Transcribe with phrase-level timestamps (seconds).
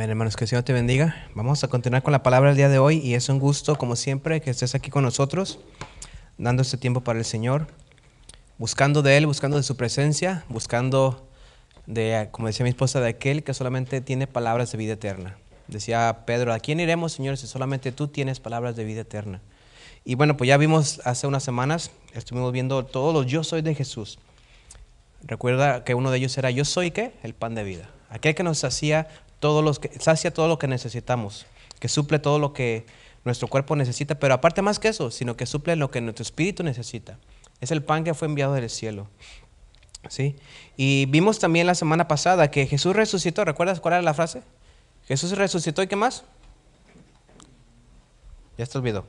[0.00, 1.26] Hermanos, que el Señor te bendiga.
[1.34, 3.96] Vamos a continuar con la palabra el día de hoy y es un gusto, como
[3.96, 5.58] siempre, que estés aquí con nosotros,
[6.38, 7.66] dando este tiempo para el Señor,
[8.58, 11.28] buscando de Él, buscando de su presencia, buscando
[11.86, 15.36] de, como decía mi esposa, de aquel que solamente tiene palabras de vida eterna.
[15.66, 19.42] Decía Pedro, ¿a quién iremos, Señor, si solamente tú tienes palabras de vida eterna?
[20.04, 23.74] Y bueno, pues ya vimos hace unas semanas, estuvimos viendo todos los yo soy de
[23.74, 24.20] Jesús.
[25.24, 27.14] Recuerda que uno de ellos era yo soy qué?
[27.24, 27.90] El pan de vida.
[28.10, 29.08] Aquel que nos hacía
[29.40, 31.46] todos los que, sacia todo lo que necesitamos,
[31.80, 32.86] que suple todo lo que
[33.24, 36.62] nuestro cuerpo necesita, pero aparte más que eso, sino que suple lo que nuestro espíritu
[36.62, 37.18] necesita.
[37.60, 39.08] Es el pan que fue enviado del cielo.
[40.08, 40.36] ¿Sí?
[40.76, 43.44] Y vimos también la semana pasada que Jesús resucitó.
[43.44, 44.42] ¿Recuerdas cuál era la frase?
[45.06, 46.24] Jesús resucitó y qué más?
[48.56, 49.04] Ya te olvidó.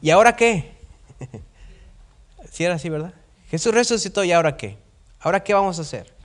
[0.00, 0.74] ¿Y ahora qué?
[2.50, 3.12] Si era así, ¿verdad?
[3.50, 4.78] Jesús resucitó y ahora qué?
[5.20, 6.15] ¿Ahora qué vamos a hacer?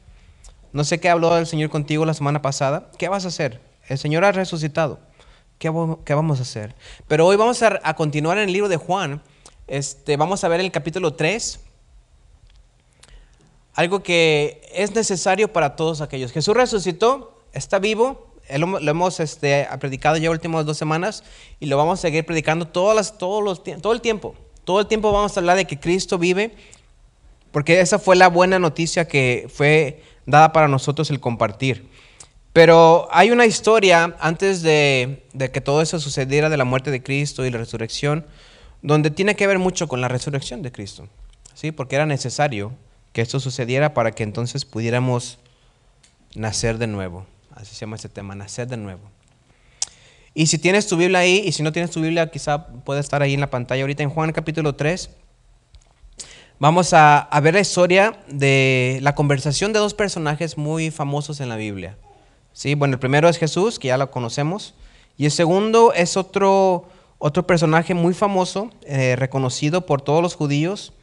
[0.74, 2.90] No sé qué habló el Señor contigo la semana pasada.
[2.98, 3.60] ¿Qué vas a hacer?
[3.88, 5.00] El Señor ha resucitado.
[5.60, 6.74] ¿Qué, vamos a hacer?
[7.08, 9.22] Pero hoy vamos a, continuar en el libro de Juan.
[9.68, 11.60] Este, vamos a ver el capítulo 3.
[13.74, 16.32] Algo que es necesario para todos aquellos.
[16.32, 18.28] Jesús resucitó, está vivo.
[18.58, 21.24] Lo, hemos este, predicado ya últimas dos semanas
[21.60, 24.36] y lo vamos a seguir predicando todas las, todos los, todo el tiempo.
[24.64, 26.56] Todo el tiempo vamos a hablar de que Cristo vive,
[27.52, 31.90] porque esa fue la buena noticia que fue dada para nosotros el compartir.
[32.54, 37.46] Pero hay una historia antes de, que todo eso sucediera de la muerte de Cristo
[37.46, 38.26] y la resurrección,
[38.82, 41.08] donde tiene que ver mucho con la resurrección de Cristo,
[41.54, 41.72] ¿sí?
[41.72, 42.74] porque era necesario
[43.14, 45.40] que esto sucediera para que entonces pudiéramos
[46.36, 47.26] nacer de nuevo.
[47.52, 49.02] Así se llama este tema, nacer de nuevo.
[50.34, 53.22] Y si tienes tu Biblia ahí, y si no tienes tu Biblia, quizá puede estar
[53.22, 55.10] ahí en la pantalla ahorita en Juan capítulo 3.
[56.62, 61.56] Vamos a, ver la historia de la conversación de dos personajes muy famosos en la
[61.56, 61.98] Biblia.
[62.54, 62.76] ¿Sí?
[62.76, 64.76] Bueno, el primero es Jesús, que ya lo conocemos,
[65.18, 66.86] y el segundo es otro,
[67.18, 70.94] otro personaje muy famoso, eh, reconocido por todos los judíos,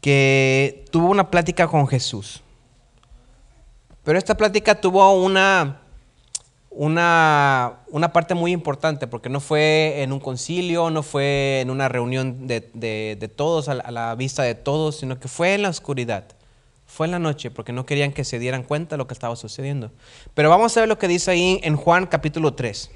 [0.00, 2.44] que tuvo una plática con Jesús.
[4.04, 5.80] Pero esta plática tuvo una,
[6.76, 11.88] una, una, parte muy importante, porque no fue en un concilio, no fue en una
[11.88, 16.24] reunión de, de, todos, a la, vista de todos, sino que fue en la oscuridad.
[16.84, 19.34] Fue en la noche, porque no querían que se dieran cuenta de lo que estaba
[19.36, 19.90] sucediendo.
[20.34, 22.90] Pero vamos a ver lo que dice ahí en Juan capítulo 3.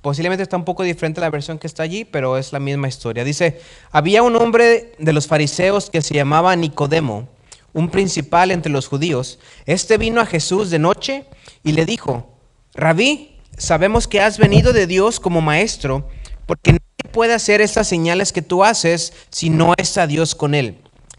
[0.00, 3.24] posiblemente está un poco diferente la versión que está allí, pero es la misma historia.
[3.24, 3.60] Dice,
[3.90, 7.28] había un hombre de los fariseos que se llamaba Nicodemo
[7.74, 11.26] un principal entre los judíos, este vino a Jesús de noche
[11.62, 12.38] y le dijo,
[12.74, 16.08] Rabí, sabemos que has venido de Dios como maestro,
[16.46, 20.78] porque nadie puede hacer estas señales que tú haces si no está Dios con él.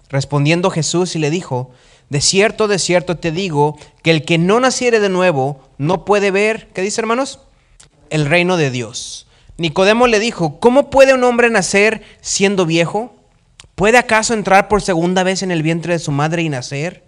[0.10, 1.72] Respondiendo Jesús y le dijo,
[2.10, 6.32] de cierto, de cierto te digo, que el que no naciere de nuevo no puede
[6.32, 7.40] ver, ¿qué dice hermanos?
[8.10, 9.28] El reino de Dios.
[9.58, 13.16] Nicodemo le dijo, ¿cómo puede un hombre nacer siendo viejo?
[13.76, 17.04] ¿Puede acaso entrar por segunda vez en el vientre de su madre y nacer?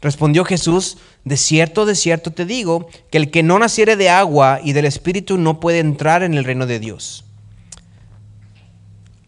[0.00, 4.60] Respondió Jesús, de cierto, de cierto te digo, que el que no naciere de agua
[4.62, 7.24] y del Espíritu no puede entrar en el reino de Dios.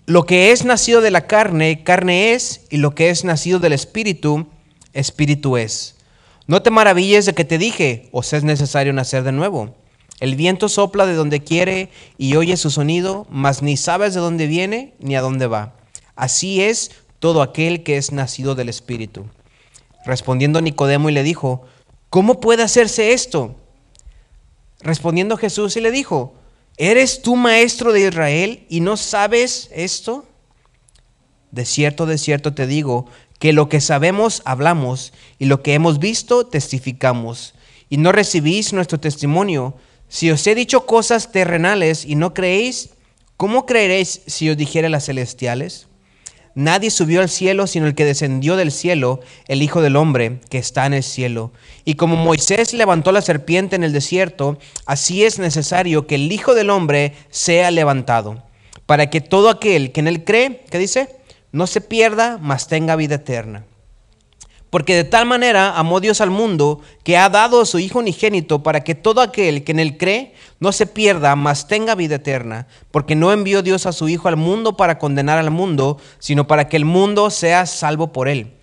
[0.05, 3.73] Lo que es nacido de la carne, carne es, y lo que es nacido del
[3.73, 4.47] Espíritu,
[4.93, 5.97] Espíritu es.
[6.47, 9.75] No te maravilles de que te dije, os es necesario nacer de nuevo.
[10.21, 14.47] El viento sopla de donde quiere y oye su sonido, mas ni sabes de dónde
[14.47, 15.76] viene ni a dónde va.
[16.16, 19.27] Así es todo aquel que es nacido del Espíritu.
[20.04, 21.62] Respondiendo Nicodemo y le dijo,
[22.10, 23.54] ¿cómo puede hacerse esto?
[24.81, 26.34] Respondiendo Jesús y le dijo,
[26.77, 30.27] ¿eres tú maestro de Israel y no sabes esto?
[31.50, 33.06] De cierto, de cierto te digo,
[33.38, 37.54] que lo que sabemos hablamos y lo que hemos visto testificamos,
[37.88, 39.75] y no recibís nuestro testimonio.
[40.09, 42.91] Si os he dicho cosas terrenales y no creéis,
[43.37, 45.87] ¿cómo creeréis si os dijere las celestiales?
[46.56, 50.57] Nadie subió al cielo sino el que descendió del cielo, el Hijo del Hombre que
[50.57, 51.53] está en el cielo.
[51.84, 56.54] Y como Moisés levantó la serpiente en el desierto, así es necesario que el Hijo
[56.54, 58.42] del Hombre sea levantado,
[58.86, 61.10] para que todo aquel que en él cree, ¿qué dice?
[61.53, 63.66] No se pierda, mas tenga vida eterna.
[64.71, 68.63] Porque de tal manera amó Dios al mundo que ha dado a su Hijo unigénito
[68.63, 72.66] para que todo aquel que en él cree no se pierda, mas tenga vida eterna.
[72.91, 76.68] Porque no envió Dios a su Hijo al mundo para condenar al mundo, sino para
[76.68, 78.54] que el mundo sea salvo por él.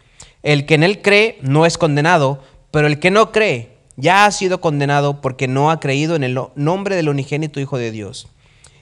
[0.44, 4.32] El que en él cree no es condenado, pero el que no cree ya ha
[4.32, 8.28] sido condenado porque no ha creído en el nombre del unigénito Hijo de Dios.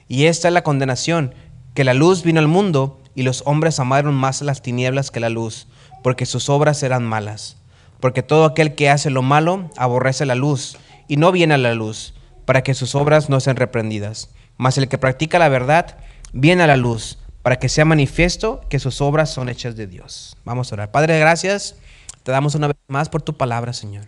[0.08, 1.34] Y esta es la condenación,
[1.74, 5.28] que la luz vino al mundo y los hombres amaron más las tinieblas que la
[5.28, 5.68] luz
[6.02, 7.56] porque sus obras eran malas.
[8.00, 10.76] porque todo aquel que hace lo malo aborrece la luz
[11.06, 12.14] y no viene a la luz,
[12.44, 14.30] para que sus obras no sean reprendidas.
[14.56, 15.98] Mas el que practica la verdad
[16.32, 20.36] viene a la luz, para que sea manifiesto que sus obras son hechas de Dios.
[20.44, 20.90] Vamos a orar.
[20.90, 21.76] Padre, gracias.
[22.24, 24.06] Te damos una vez más por tu palabra, Señor.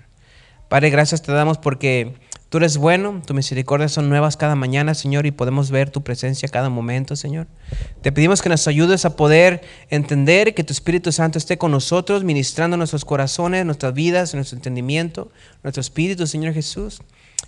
[0.68, 2.16] Padre, gracias te damos porque
[2.54, 6.48] tú eres bueno, tu misericordia son nuevas cada mañana, Señor, y podemos ver tu presencia
[6.48, 7.48] cada momento, Señor.
[8.00, 12.22] Te pedimos que nos ayudes a poder entender que tu Espíritu Santo esté con nosotros,
[12.22, 15.32] ministrando nuestros corazones, nuestras vidas, nuestro entendimiento,
[15.64, 17.02] nuestro espíritu, Señor Jesús.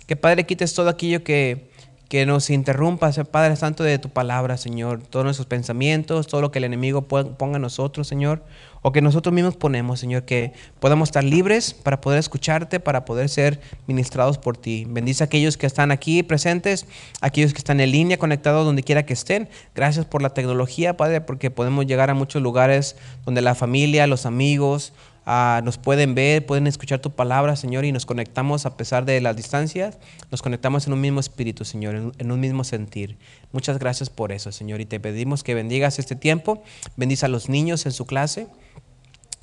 [0.07, 1.69] Que Padre quites todo aquello que
[2.09, 6.59] que nos interrumpa, Padre Santo, de tu palabra, Señor, todos nuestros pensamientos, todo lo que
[6.59, 8.43] el enemigo ponga en nosotros, Señor,
[8.81, 13.27] o que nosotros mismos ponemos, Señor, que podamos estar libres para poder escucharte, para poder
[13.27, 14.85] ser ministrados por ti.
[14.87, 16.85] Bendice a aquellos que están aquí presentes,
[17.19, 19.49] aquellos que están en línea, conectados donde quiera que estén.
[19.75, 22.95] Gracias por la tecnología, Padre, porque podemos llegar a muchos lugares
[23.25, 24.93] donde la familia, los amigos,
[25.29, 29.19] Ah, nos pueden ver, pueden escuchar tu palabra, Señor, y nos conectamos a pesar de
[29.19, 29.97] las distancias,
[30.31, 33.17] nos conectamos en un mismo espíritu, Señor, en, un mismo sentir.
[33.51, 36.63] Muchas gracias por eso, Señor, y te pedimos que bendigas este tiempo,
[36.95, 38.47] bendice a los niños en su clase,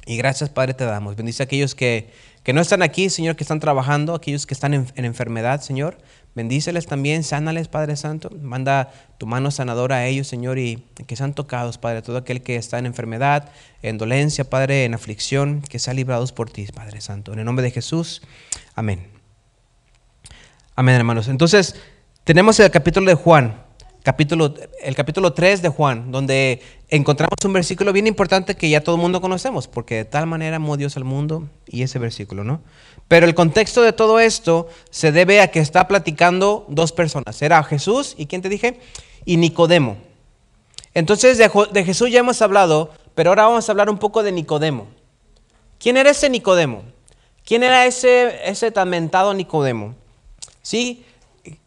[0.06, 1.17] y gracias, Padre, te damos.
[1.17, 2.11] Bendice a aquellos que,
[2.43, 5.99] que no están aquí, Señor, que están trabajando, aquellos que están en, en enfermedad, Señor.
[6.35, 8.29] Bendíceles también, sánales, Padre Santo.
[8.43, 12.56] Manda tu mano sanadora a ellos, Señor, y que sean tocados, Padre, todo aquel que
[12.56, 13.51] está en enfermedad,
[13.83, 17.33] en dolencia, Padre, en aflicción, que sean librados por ti, Padre Santo.
[17.33, 18.21] En el nombre de Jesús,
[18.75, 19.06] amén.
[20.75, 21.29] Amén, hermanos.
[21.29, 21.77] Entonces,
[22.25, 23.64] tenemos el capítulo de Juan,
[24.05, 26.61] capítulo, el capítulo 3 de Juan, donde
[26.91, 30.56] encontramos un versículo bien importante que ya todo el mundo conocemos, porque de tal manera
[30.56, 32.61] amó Dios al mundo, y ese versículo, ¿no?
[33.09, 37.41] Pero el contexto de todo esto se debe a que está platicando dos personas.
[37.41, 38.79] Era Jesús y ¿quién te dije?
[39.25, 39.97] Y Nicodemo.
[40.93, 44.87] Entonces de, Jesús ya hemos hablado, pero ahora vamos a hablar un poco de Nicodemo.
[45.79, 46.83] ¿Quién era ese Nicodemo?
[47.45, 49.95] ¿Quién era ese, ese tan mentado Nicodemo?
[50.62, 51.05] Sí,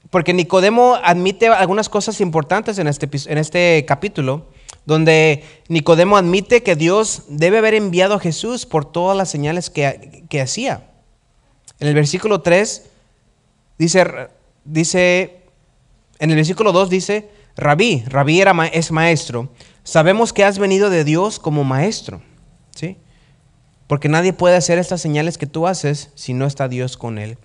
[0.09, 4.47] porque Nicodemo admite algunas cosas importantes en este, en este capítulo,
[4.85, 10.23] donde Nicodemo admite que Dios debe haber enviado a Jesús por todas las señales que,
[10.29, 10.89] que hacía.
[11.79, 12.89] En el versículo 3
[13.77, 14.29] dice,
[14.63, 15.37] dice
[16.19, 19.49] en el versículo 2 dice, Rabí, Rabí era es maestro.
[19.83, 22.21] Sabemos que has venido de Dios como maestro,
[22.75, 22.97] ¿sí?
[23.87, 27.37] Porque nadie puede hacer estas señales que tú haces si no está Dios con él.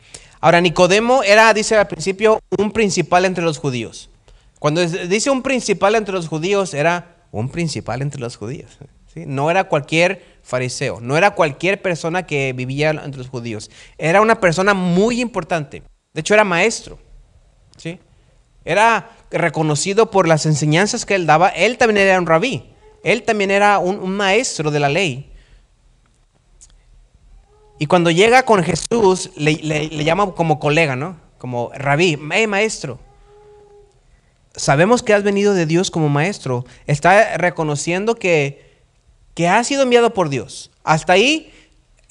[0.43, 4.11] Ahora, Nicodemo era, dice al principio, un principal entre los judíos.
[4.59, 8.77] Cuando dice un principal entre los judíos, era un principal entre los judíos.
[9.15, 14.41] No era cualquier fariseo, no era cualquier persona que vivía entre los judíos, era una
[14.41, 15.83] persona muy importante.
[16.13, 16.99] De hecho, era maestro.
[17.77, 18.01] ¿sí?
[18.65, 21.51] Era reconocido por las enseñanzas que él daba.
[21.51, 22.65] Él también era un rabí,
[23.05, 25.32] él también era un, maestro de la ley.
[27.83, 31.19] Y cuando llega con Jesús, le, llama como colega, ¿no?
[31.39, 33.01] Como rabí, hey, maestro.
[34.55, 36.65] Sabemos que has venido de Dios como maestro.
[36.87, 38.71] Está reconociendo que
[39.35, 40.71] que ha sido enviado por Dios.
[40.85, 41.53] Hasta ahí,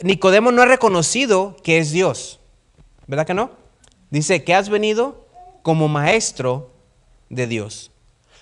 [0.04, 2.42] Nicodemo no ha reconocido que es Dios.
[3.08, 3.52] ¿Verdad que no?
[4.10, 5.26] Dice que has venido
[5.62, 6.74] como maestro
[7.30, 7.92] de Dios.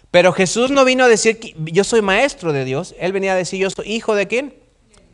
[0.09, 2.95] Pero Jesús no vino a decir que yo soy maestro de Dios.
[2.99, 4.68] Él venía a decir yo soy hijo de quién?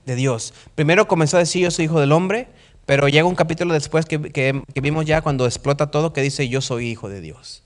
[0.06, 0.54] De Dios.
[0.76, 2.48] Primero comenzó a decir yo soy hijo del hombre,
[2.86, 6.62] pero llega un capítulo después que, que vimos ya cuando explota todo que dice yo
[6.62, 7.64] soy hijo de Dios.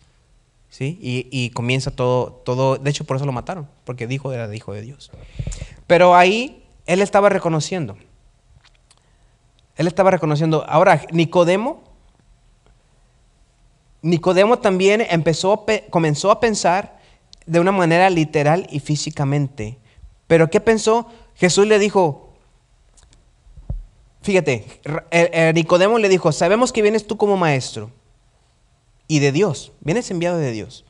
[0.70, 0.98] ¿Sí?
[1.02, 4.72] Y, y, comienza todo, todo, de hecho por eso lo mataron, porque dijo era hijo
[4.72, 5.12] de Dios.
[5.88, 7.98] Pero ahí él estaba reconociendo.
[9.76, 10.66] Él estaba reconociendo.
[10.68, 11.84] Ahora, Nicodemo,
[14.02, 17.00] Nicodemo también empezó, comenzó a pensar
[17.46, 19.78] de una manera literal y físicamente.
[20.28, 21.08] Pero ¿qué pensó?
[21.36, 22.29] Jesús le dijo,
[24.22, 24.66] fíjate,
[25.54, 27.92] Nicodemo le dijo, sabemos que vienes tú como maestro
[29.08, 30.86] y de Dios, vienes enviado de Dios.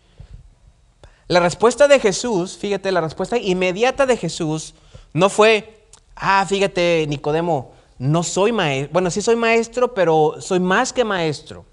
[1.27, 4.73] La respuesta de Jesús, fíjate, la respuesta inmediata de Jesús
[5.13, 8.93] no fue, ah, fíjate, Nicodemo, no soy maestro.
[8.93, 11.65] Bueno, sí soy maestro, pero soy más que maestro.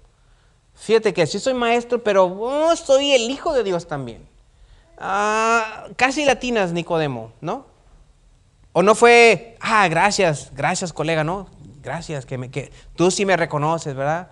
[0.75, 4.27] Fíjate que sí soy maestro, pero oh, soy el hijo de Dios también.
[4.99, 7.65] Ah, casi latinas, Nicodemo, ¿no?
[8.77, 11.49] O no fue, ah, gracias, gracias, colega, ¿no?
[11.81, 14.29] Gracias, que, me, que tú sí me reconoces, ¿verdad?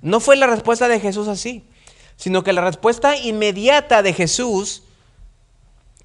[0.00, 1.68] No fue la respuesta de Jesús así,
[2.14, 4.84] sino que la respuesta inmediata de Jesús,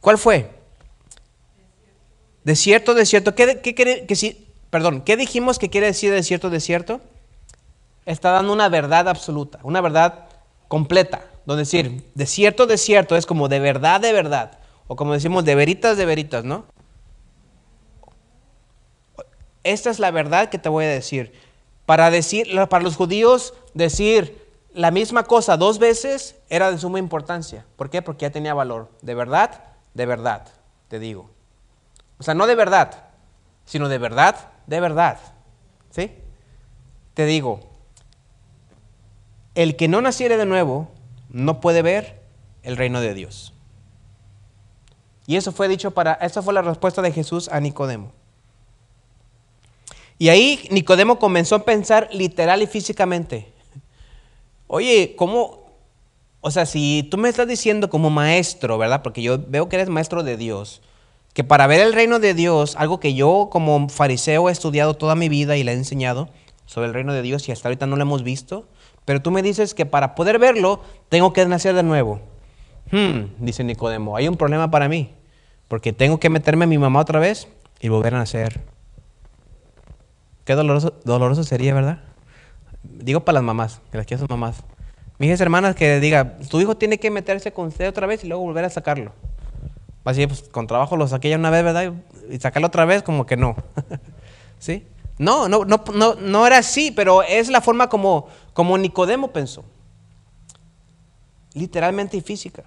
[0.02, 0.50] ¿cuál fue?
[2.44, 3.36] Desierto, desierto.
[3.36, 7.02] ¿Qué, qué quiere que Perdón, ¿qué dijimos que quiere decir desierto, desierto?
[8.08, 10.26] Está dando una verdad absoluta, una verdad
[10.68, 11.24] completa.
[11.46, 14.58] Donde decir, desierto, desierto es como de verdad, de verdad.
[14.88, 16.66] O como decimos, de veritas, de veritas, ¿no?
[19.64, 21.34] Esta es la verdad que te voy a decir.
[21.86, 24.42] Para, decir, para los judíos decir
[24.74, 27.66] la misma cosa dos veces era de suma importancia.
[27.76, 28.02] ¿Por qué?
[28.02, 28.90] Porque ya tenía valor.
[29.02, 30.48] De verdad, de verdad,
[30.88, 31.30] te digo.
[32.18, 33.06] O sea, no de verdad,
[33.66, 34.36] sino de verdad,
[34.68, 35.20] de verdad.
[35.92, 36.12] ¿Sí?
[37.14, 37.60] Te digo,
[39.56, 40.90] el que no naciere de nuevo
[41.30, 42.24] no puede ver
[42.64, 43.54] el reino de Dios.
[45.28, 48.12] Y eso fue dicho para, esa fue la respuesta de Jesús a Nicodemo.
[50.18, 53.54] Y ahí Nicodemo comenzó a pensar literal y físicamente.
[54.68, 55.64] Oye, ¿cómo?
[56.42, 59.02] O sea, si tú me estás diciendo como maestro, ¿verdad?
[59.02, 60.82] Porque yo veo que eres maestro de Dios,
[61.34, 65.16] que para ver el reino de Dios, algo que yo como fariseo he estudiado toda
[65.16, 66.30] mi vida y le he enseñado
[66.66, 68.68] sobre el reino de Dios y hasta ahorita no lo hemos visto,
[69.06, 72.22] pero tú me dices que para poder verlo tengo que nacer de nuevo.
[72.92, 75.14] Hmm, dice Nicodemo, hay un problema para mí,
[75.68, 77.48] porque tengo que meterme a mi mamá otra vez
[77.80, 78.73] y volver a nacer.
[80.46, 82.00] Qué doloroso, sería, ¿verdad?
[82.84, 84.64] Digo para las mamás, que las quiero son mamás.
[85.18, 88.44] Mis hermanas que diga, tu hijo tiene que meterse con usted otra vez y luego
[88.44, 89.14] volver a sacarlo.
[90.04, 91.94] Así, pues con trabajo lo saqué ya una vez, ¿verdad?
[92.30, 93.56] Y sacarlo otra vez, como que no.
[94.60, 94.86] ¿Sí?
[95.18, 99.64] No, no, no, no, no era así, pero es la forma como, como Nicodemo pensó.
[101.54, 102.64] Literalmente y física.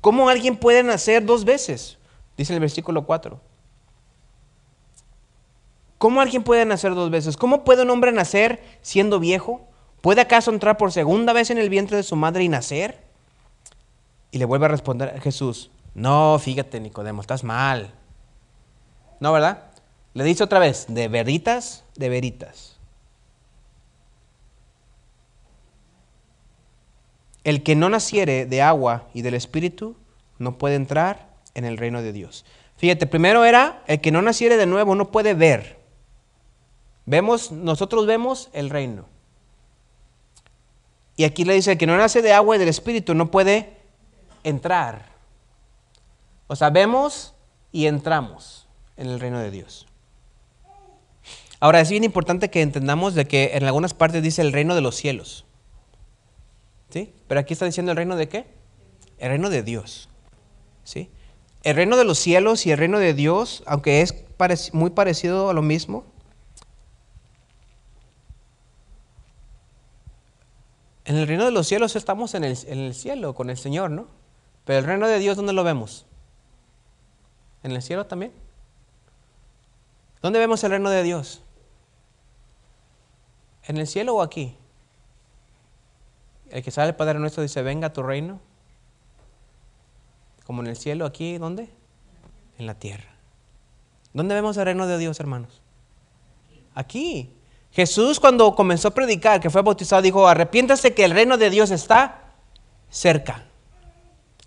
[0.00, 1.98] ¿Cómo alguien puede nacer dos veces?
[2.36, 3.38] Dice el versículo 4.
[5.98, 7.36] ¿Cómo alguien puede nacer dos veces?
[7.36, 9.66] ¿Cómo puede un hombre nacer siendo viejo?
[10.00, 13.02] ¿Puede acaso entrar por segunda vez en el vientre de su madre y nacer?
[14.30, 17.92] Y le vuelve a responder Jesús, no, fíjate Nicodemo, estás mal.
[19.18, 19.64] No, ¿verdad?
[20.14, 22.76] Le dice otra vez, de veritas, de veritas.
[27.42, 29.96] El que no naciere de agua y del Espíritu
[30.38, 32.44] no puede entrar en el reino de Dios.
[32.76, 35.77] Fíjate, primero era, el que no naciere de nuevo no puede ver.
[37.08, 39.06] Vemos, nosotros vemos el reino.
[41.16, 43.78] Y aquí le dice, que no nace de agua y del Espíritu no puede
[44.44, 45.06] entrar.
[46.48, 47.32] O sea, vemos
[47.72, 49.86] y entramos en el reino de Dios.
[51.60, 54.82] Ahora, es bien importante que entendamos de que en algunas partes dice el reino de
[54.82, 55.46] los cielos.
[56.90, 57.14] ¿Sí?
[57.26, 58.44] Pero aquí está diciendo el reino de qué?
[59.16, 60.10] El reino de Dios.
[60.84, 61.10] ¿Sí?
[61.62, 64.26] El reino de los cielos y el reino de Dios, aunque es
[64.74, 66.04] muy parecido a lo mismo,
[71.08, 73.90] en el reino de los cielos estamos en el, en el cielo con el Señor,
[73.90, 74.08] ¿no?
[74.66, 76.04] Pero el reino de Dios, ¿dónde lo vemos?
[77.62, 78.30] ¿En el cielo también?
[80.20, 81.40] ¿Dónde vemos el reino de Dios?
[83.64, 84.54] ¿En el cielo o aquí?
[86.50, 88.38] El que sale el Padre nuestro dice, venga a tu reino.
[90.44, 91.70] Como en el cielo, aquí, ¿dónde?
[92.58, 93.08] En la tierra.
[94.12, 95.62] ¿Dónde vemos el reino de Dios, hermanos?
[96.74, 97.37] Aquí.
[97.72, 101.70] Jesús cuando comenzó a predicar, que fue bautizado, dijo, arrepiéntase que el reino de Dios
[101.70, 102.32] está
[102.90, 103.44] cerca.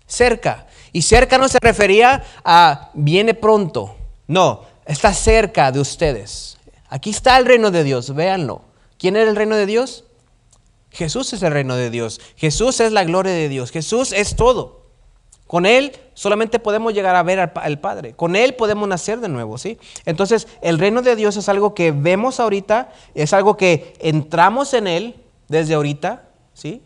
[0.06, 0.66] Cerca.
[0.92, 3.96] Y cerca no se refería a viene pronto.
[4.26, 6.58] No, está cerca de ustedes.
[6.88, 8.62] Aquí está el reino de Dios, véanlo.
[8.98, 10.04] ¿Quién era el reino de Dios?
[10.90, 12.20] Jesús es el reino de Dios.
[12.36, 13.70] Jesús es la gloria de Dios.
[13.70, 14.81] Jesús es todo.
[15.52, 18.14] Con Él solamente podemos llegar a ver al, Padre.
[18.14, 19.78] Con Él podemos nacer de nuevo, ¿sí?
[20.06, 24.86] Entonces, el reino de Dios es algo que vemos ahorita, es algo que entramos en
[24.86, 25.14] Él
[25.48, 26.82] desde ahorita, ¿sí?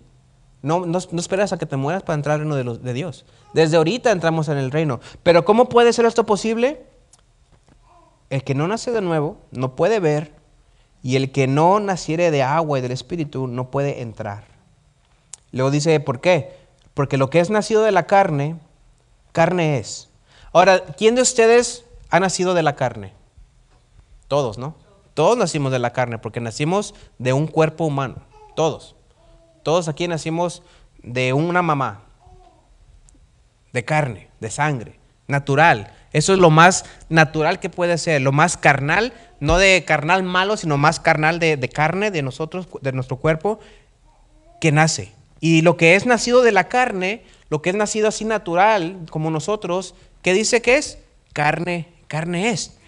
[0.63, 3.25] No, esperas a que te mueras para entrar al reino de, de Dios.
[3.55, 4.99] Desde ahorita entramos en el reino.
[5.23, 6.83] Pero ¿cómo puede ser esto posible?
[8.31, 10.33] El que no nace de nuevo no puede ver
[11.05, 14.43] y el que no naciere de agua y del Espíritu no puede entrar.
[15.53, 16.66] Luego dice, ¿por qué?
[16.97, 18.57] Porque lo que es nacido de la carne,
[19.33, 20.09] carne es.
[20.55, 23.13] Ahora, ¿quién de ustedes ha nacido de la carne?
[24.29, 24.75] Todos, ¿no?
[25.13, 28.17] Todos nacimos de la carne porque nacimos de un cuerpo humano.
[28.55, 28.97] Todos.
[29.63, 30.63] Todos aquí nacimos
[31.03, 32.01] de una mamá.
[33.75, 35.93] De carne, de sangre, natural.
[36.15, 40.57] Eso es lo más natural que puede ser, lo más carnal no de carnal malo,
[40.57, 43.61] sino más carnal de, carne de nosotros, de nuestro cuerpo,
[44.63, 45.13] que nace.
[45.41, 49.31] Y lo que es nacido de la carne, lo que es nacido así natural, como
[49.31, 50.99] nosotros, ¿qué dice que es?
[51.33, 52.79] Carne, carne es.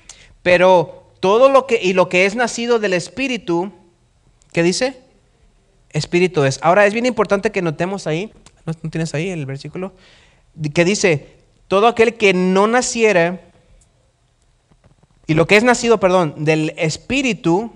[0.43, 3.73] Pero todo lo que, y lo que es nacido del Espíritu,
[4.53, 5.01] ¿qué dice?
[5.91, 6.59] Espíritu es.
[6.63, 8.33] Ahora es bien importante que notemos ahí,
[8.65, 9.93] ¿no, tienes ahí el versículo?
[10.75, 13.41] Que dice, todo aquel que no naciera
[15.29, 17.71] y lo que es nacido, perdón, del Espíritu,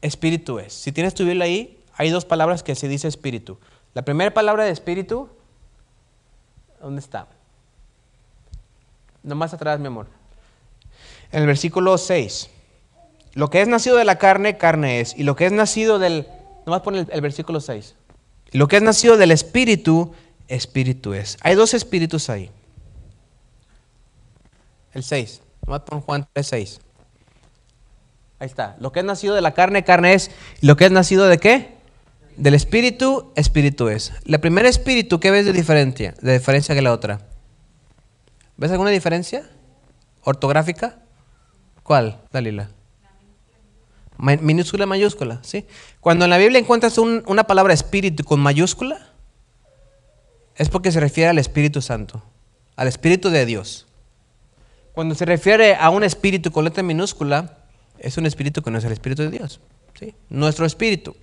[0.00, 0.72] Espíritu es.
[0.72, 3.58] Si tienes tu Biblia ahí, hay dos palabras que se dice Espíritu.
[3.94, 5.28] La primera palabra de Espíritu,
[6.80, 7.26] ¿dónde está?
[9.22, 10.06] Nomás atrás, mi amor.
[11.32, 12.50] En el versículo 6.
[13.34, 15.16] Lo que es nacido de la carne, carne es.
[15.16, 16.26] Y lo que es nacido del...
[16.66, 17.94] Nomás pone el, el versículo 6.
[18.52, 20.12] Y lo que es nacido del espíritu,
[20.48, 21.36] espíritu es.
[21.42, 22.50] Hay dos espíritus ahí.
[24.92, 25.40] El 6.
[25.66, 26.80] Nomás pon Juan 3, 6.
[28.40, 28.76] Ahí está.
[28.80, 30.30] Lo que es nacido de la carne, carne es.
[30.60, 31.79] ¿Y lo que es nacido de qué?
[32.40, 34.14] Del espíritu, espíritu es.
[34.24, 37.20] La primera espíritu, ¿qué ves de diferencia, de diferencia que la otra?
[38.56, 39.42] ¿Ves alguna diferencia?
[40.24, 41.00] ¿Ortográfica?
[41.82, 42.70] ¿Cuál, Dalila?
[44.16, 45.66] Minúscula, mayúscula, ¿sí?
[46.00, 49.10] Cuando en la Biblia encuentras un- una palabra espíritu con mayúscula,
[50.56, 52.22] es porque se refiere al Espíritu Santo,
[52.74, 53.86] al Espíritu de Dios.
[54.94, 57.58] Cuando se refiere a un espíritu con letra minúscula,
[57.98, 59.60] es un espíritu que no es el Espíritu de Dios,
[59.98, 60.14] ¿sí?
[60.30, 61.14] Nuestro espíritu.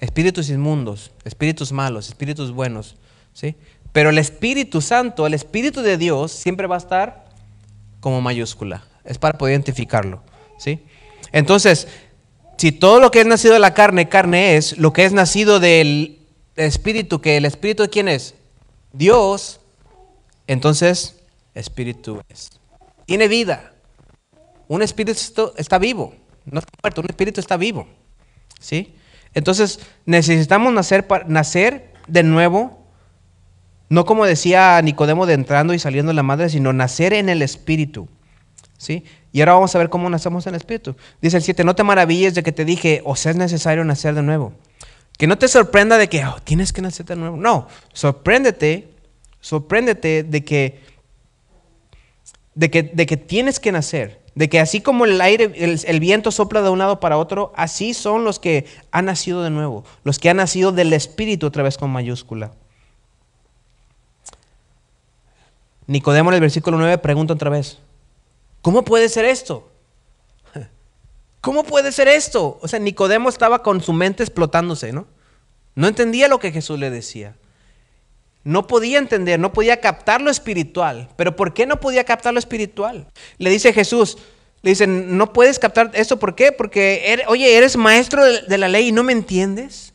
[0.00, 2.96] Espíritus inmundos, espíritus malos, espíritus buenos,
[3.32, 3.56] ¿sí?
[3.92, 7.24] Pero el Espíritu Santo, el Espíritu de Dios, siempre va a estar
[8.00, 8.84] como mayúscula.
[9.04, 10.22] Es para poder identificarlo,
[10.58, 10.80] ¿sí?
[11.32, 11.88] Entonces,
[12.58, 15.60] si todo lo que es nacido de la carne, carne es, lo que es nacido
[15.60, 16.18] del
[16.56, 18.34] Espíritu, que el Espíritu de quién es?
[18.92, 19.60] Dios,
[20.46, 21.20] entonces,
[21.54, 22.50] Espíritu es.
[23.06, 23.74] Tiene vida.
[24.66, 26.14] Un espíritu está vivo,
[26.46, 27.86] no está muerto, un espíritu está vivo,
[28.58, 28.94] ¿sí?
[29.34, 32.84] Entonces, necesitamos nacer, nacer de nuevo,
[33.88, 37.42] no como decía Nicodemo de entrando y saliendo de la madre, sino nacer en el
[37.42, 38.08] espíritu.
[38.78, 39.04] ¿Sí?
[39.32, 40.96] Y ahora vamos a ver cómo nacemos en el espíritu.
[41.20, 44.14] Dice el 7, no te maravilles de que te dije, o sea, es necesario nacer
[44.14, 44.52] de nuevo.
[45.16, 47.36] Que no te sorprenda de que "Oh, tienes que nacer de nuevo.
[47.36, 48.88] No, sorpréndete,
[49.40, 50.82] sorpréndete de que,
[52.54, 54.23] de que, de que tienes que nacer.
[54.34, 57.94] De que así como el aire, el, viento sopla de un lado para otro, así
[57.94, 59.84] son los que han nacido de nuevo.
[60.02, 62.50] Los que han nacido del espíritu otra vez con mayúscula.
[65.86, 67.78] Nicodemo en el versículo 9 pregunta otra vez,
[68.62, 69.68] ¿cómo puede ser esto?
[71.40, 72.58] ¿Cómo puede ser esto?
[72.60, 75.06] O sea, Nicodemo estaba con su mente explotándose, ¿no?
[75.76, 77.36] No entendía lo que Jesús le decía.
[78.44, 81.08] No podía entender, no podía captar lo espiritual.
[81.16, 83.06] ¿Pero por qué no podía captar lo espiritual?
[83.38, 84.18] Le dice Jesús,
[84.62, 86.52] le dice, no puedes captar esto, ¿por qué?
[86.52, 89.92] Porque, eres- oye, eres maestro de la ley y no me entiendes.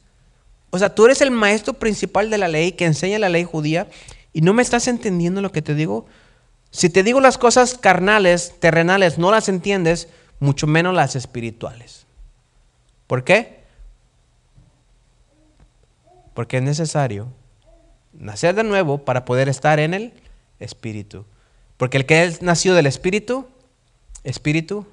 [0.72, 3.88] O sea, tú eres el maestro principal de la ley que enseña la ley judía
[4.34, 6.06] y no me estás entendiendo lo que te digo.
[6.72, 10.08] Si te digo las cosas carnales, terrenales, no las entiendes,
[10.40, 12.06] mucho menos las espirituales.
[13.08, 13.60] ¿Por qué?
[16.36, 17.28] Porque es necesario
[18.20, 20.14] nacer de nuevo para poder estar en el
[20.60, 21.26] espíritu.
[21.78, 23.48] Porque el que es nacido del espíritu,
[24.24, 24.86] espíritu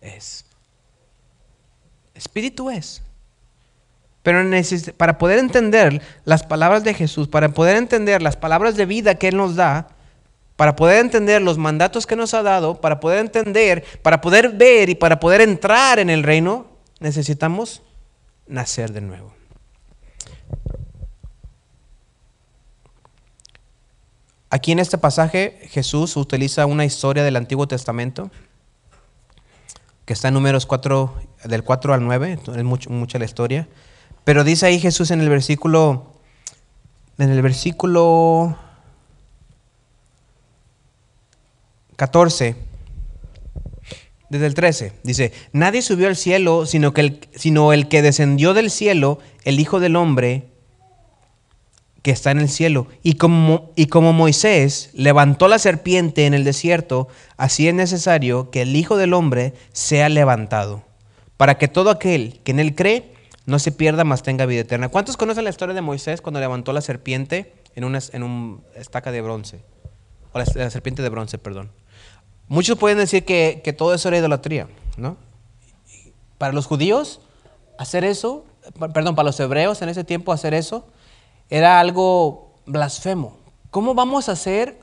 [0.00, 0.46] es.
[2.14, 3.02] Espíritu es.
[4.22, 4.44] Pero
[4.96, 9.28] para poder entender las palabras de Jesús, para poder entender las palabras de vida que
[9.28, 9.88] Él nos da,
[10.56, 14.90] para poder entender los mandatos que nos ha dado, para poder entender, para poder ver
[14.90, 16.66] y para poder entrar en el reino,
[17.00, 17.82] necesitamos
[18.46, 19.37] nacer de nuevo.
[24.50, 28.30] Aquí en este pasaje Jesús utiliza una historia del Antiguo Testamento
[30.08, 33.68] que está en números 4, del 4 al 9, es mucha la historia.
[34.24, 36.14] Pero dice ahí Jesús en el versículo,
[37.18, 38.56] en el versículo
[41.96, 42.56] 14,
[44.30, 48.54] desde el 13, dice, nadie subió al cielo, sino, que el, sino el que descendió
[48.54, 50.48] del cielo, el Hijo del Hombre,
[52.02, 52.86] que está en el cielo.
[53.02, 58.62] Y como, y como Moisés levantó la serpiente en el desierto, así es necesario que
[58.62, 60.84] el Hijo del Hombre sea levantado,
[61.36, 63.14] para que todo aquel que en él cree
[63.46, 64.90] no se pierda, mas tenga vida eterna.
[64.90, 69.10] ¿Cuántos conocen la historia de Moisés cuando levantó la serpiente en una en un estaca
[69.10, 69.62] de bronce?
[70.32, 71.70] O la, serpiente de bronce, perdón.
[72.48, 75.16] Muchos pueden decir que, que todo eso era idolatría, ¿no?
[76.36, 77.20] Para los judíos,
[77.78, 78.44] hacer eso,
[78.92, 80.86] perdón, para los hebreos en ese tiempo hacer eso,
[81.50, 83.36] era algo blasfemo.
[83.70, 84.78] ¿Cómo vamos a hacer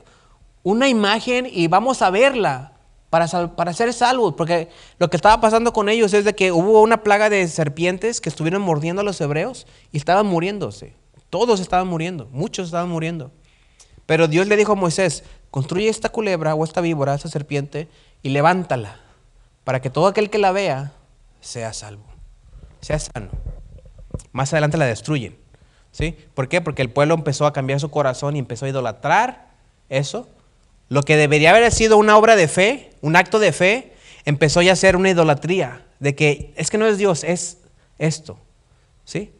[0.62, 2.72] una imagen y vamos a verla
[3.10, 4.34] para, para ser salvos?
[4.34, 8.20] Porque lo que estaba pasando con ellos es de que hubo una plaga de serpientes
[8.20, 10.94] que estuvieron mordiendo a los hebreos y estaban muriéndose.
[11.30, 13.32] Todos estaban muriendo, muchos estaban muriendo.
[14.06, 17.88] Pero Dios le dijo a Moisés, construye esta culebra o esta víbora, esta serpiente,
[18.22, 19.00] y levántala,
[19.64, 20.92] para que todo aquel que la vea
[21.40, 22.04] sea salvo,
[22.80, 23.30] sea sano.
[24.32, 25.36] Más adelante la destruyen.
[25.96, 26.14] ¿Sí?
[26.34, 26.60] ¿Por qué?
[26.60, 29.46] Porque el pueblo empezó a cambiar su corazón y empezó a idolatrar
[29.88, 30.28] eso.
[30.90, 33.94] Lo que debería haber sido una obra de fe, un acto de fe,
[34.26, 35.86] empezó ya a ser una idolatría.
[35.98, 37.60] De que es que no es Dios, es
[37.98, 38.36] esto.
[39.06, 39.32] ¿Sí?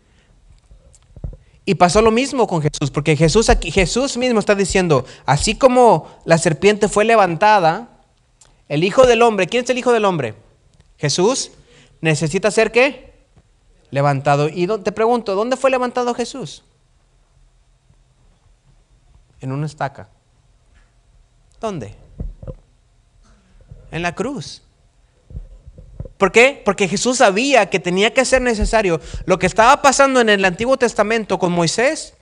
[1.67, 6.09] Y pasó lo mismo con Jesús, porque Jesús, aquí, Jesús mismo está diciendo, así como
[6.25, 8.01] la serpiente fue levantada,
[8.71, 10.33] El Hijo del Hombre, ¿quién es el Hijo del Hombre?
[10.97, 11.51] Jesús
[12.01, 13.13] necesita ser qué?
[13.97, 14.51] Levantado.
[14.51, 16.63] Y te pregunto, ¿dónde fue levantado Jesús?
[19.41, 20.11] En una estaca.
[21.59, 21.95] ¿Dónde?
[23.91, 24.61] En la cruz.
[26.19, 26.61] ¿Por qué?
[26.63, 29.01] Porque Jesús sabía que tenía que ser necesario.
[29.25, 32.13] Lo que estaba pasando en el Antiguo Testamento con Moisés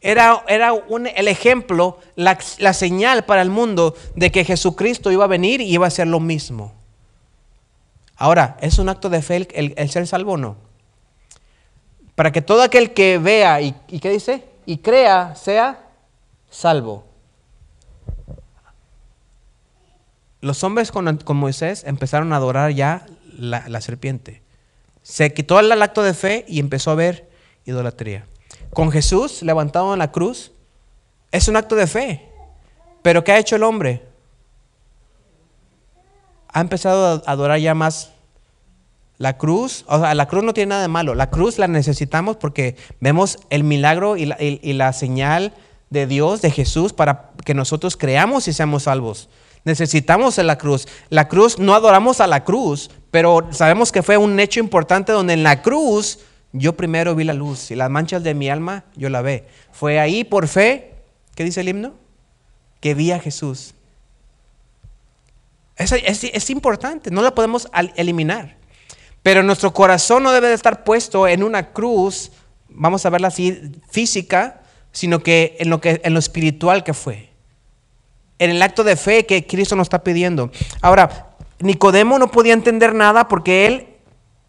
[0.00, 0.72] era, era
[1.14, 2.36] el ejemplo, la,
[2.72, 6.18] señal para el mundo de que Jesucristo iba a venir y iba a hacer lo
[6.18, 6.74] mismo.
[8.16, 10.73] Ahora, ¿es un acto de fe el, ser salvo o no?
[12.14, 14.44] Para que todo aquel que vea y, y ¿qué dice?
[14.66, 15.88] Y crea sea
[16.48, 17.04] salvo.
[20.40, 24.42] Los hombres con, Moisés empezaron a adorar ya la, la serpiente.
[25.02, 27.28] Se quitó el acto de fe y empezó a ver
[27.64, 28.26] idolatría
[28.74, 30.52] con Jesús levantado en la cruz,
[31.30, 32.28] es un acto de fe.
[33.02, 34.02] Pero ¿qué ha hecho el hombre?
[36.48, 38.12] Ha empezado a adorar ya más
[39.18, 39.84] la cruz.
[39.88, 41.14] O sea, la cruz no tiene nada de malo.
[41.14, 45.52] La cruz la necesitamos porque vemos el milagro y la, señal
[45.90, 49.28] de Dios, de Jesús, para que nosotros creamos y seamos salvos.
[49.64, 50.88] Necesitamos la cruz.
[51.08, 55.34] La cruz, no adoramos a la cruz, pero sabemos que fue un hecho importante donde
[55.34, 56.18] en la cruz
[56.52, 59.46] yo primero vi la luz y las manchas de mi alma yo la ve.
[59.72, 60.94] Fue ahí por fe,
[61.34, 61.94] ¿qué dice el himno?
[62.80, 63.74] Que vi a Jesús.
[65.76, 68.56] Es, es, importante, no la podemos eliminar.
[69.24, 72.30] Pero nuestro corazón no debe de estar puesto en una cruz,
[72.68, 74.60] vamos a verla así, física,
[74.92, 77.30] sino que en lo, que, en lo espiritual que fue.
[78.38, 80.50] En el acto de fe que Cristo nos está pidiendo.
[80.82, 83.86] Ahora, Nicodemo no podía entender nada porque él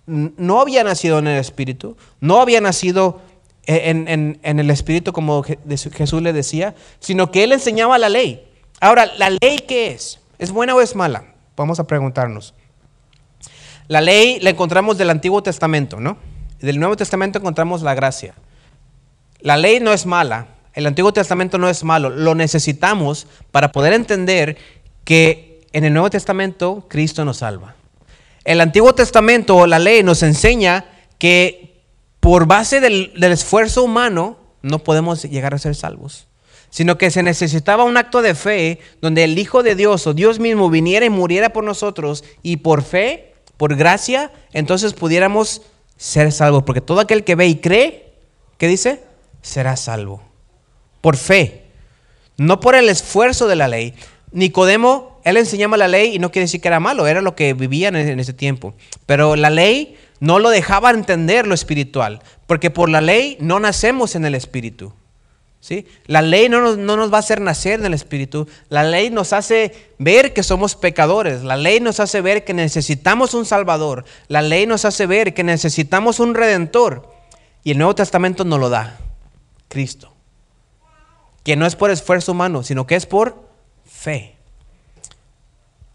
[0.07, 3.21] no había nacido en el Espíritu, no había nacido
[3.67, 8.45] en, el Espíritu como Jesús le decía, sino que él enseñaba la ley.
[8.81, 10.19] Ahora, ¿la ley qué es?
[10.37, 11.33] ¿Es buena o es mala?
[11.55, 12.53] Vamos a preguntarnos.
[13.87, 16.17] La ley la encontramos del Antiguo Testamento, ¿no?
[16.59, 18.33] Del Nuevo Testamento encontramos la gracia.
[19.39, 23.93] La ley no es mala, el Antiguo Testamento no es malo, lo necesitamos para poder
[23.93, 24.57] entender
[25.03, 27.75] que en el Nuevo Testamento Cristo nos salva.
[28.43, 30.85] El Antiguo Testamento o la ley nos enseña
[31.17, 31.83] que
[32.19, 36.27] por base del, esfuerzo humano no podemos llegar a ser salvos,
[36.71, 40.39] sino que se necesitaba un acto de fe donde el Hijo de Dios o Dios
[40.39, 45.61] mismo viniera y muriera por nosotros y por fe, por gracia, entonces pudiéramos
[45.97, 48.13] ser salvos, porque todo aquel que ve y cree,
[48.57, 49.03] ¿qué dice?
[49.41, 50.21] Será salvo.
[51.01, 51.65] Por fe,
[52.37, 53.93] no por el esfuerzo de la ley.
[54.31, 57.55] Nicodemo él enseñaba la ley y no quiere decir que era malo, era lo que
[57.55, 58.75] vivían en ese tiempo.
[59.07, 64.15] Pero la ley no lo dejaba entender lo espiritual, porque por la ley no nacemos
[64.15, 64.93] en el espíritu.
[65.65, 65.87] ¿Sí?
[66.05, 69.09] La ley no nos, no nos va a hacer nacer en el espíritu, la ley
[69.09, 74.05] nos hace ver que somos pecadores, la ley nos hace ver que necesitamos un salvador,
[74.27, 77.09] la ley nos hace ver que necesitamos un redentor.
[77.63, 78.99] Y el Nuevo Testamento nos lo da,
[79.67, 80.13] Cristo.
[81.43, 83.49] Que no es por esfuerzo humano, sino que es por
[83.85, 84.35] fe.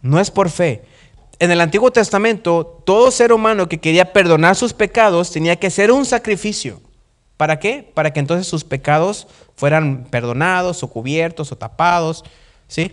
[0.02, 0.82] No es por fe.
[1.38, 5.92] En el Antiguo Testamento, todo ser humano que quería perdonar sus pecados tenía que hacer
[5.92, 6.80] un sacrificio.
[7.40, 7.90] ¿Para qué?
[7.94, 9.26] Para que entonces sus pecados
[9.56, 12.22] fueran perdonados o cubiertos o tapados,
[12.68, 12.92] ¿sí?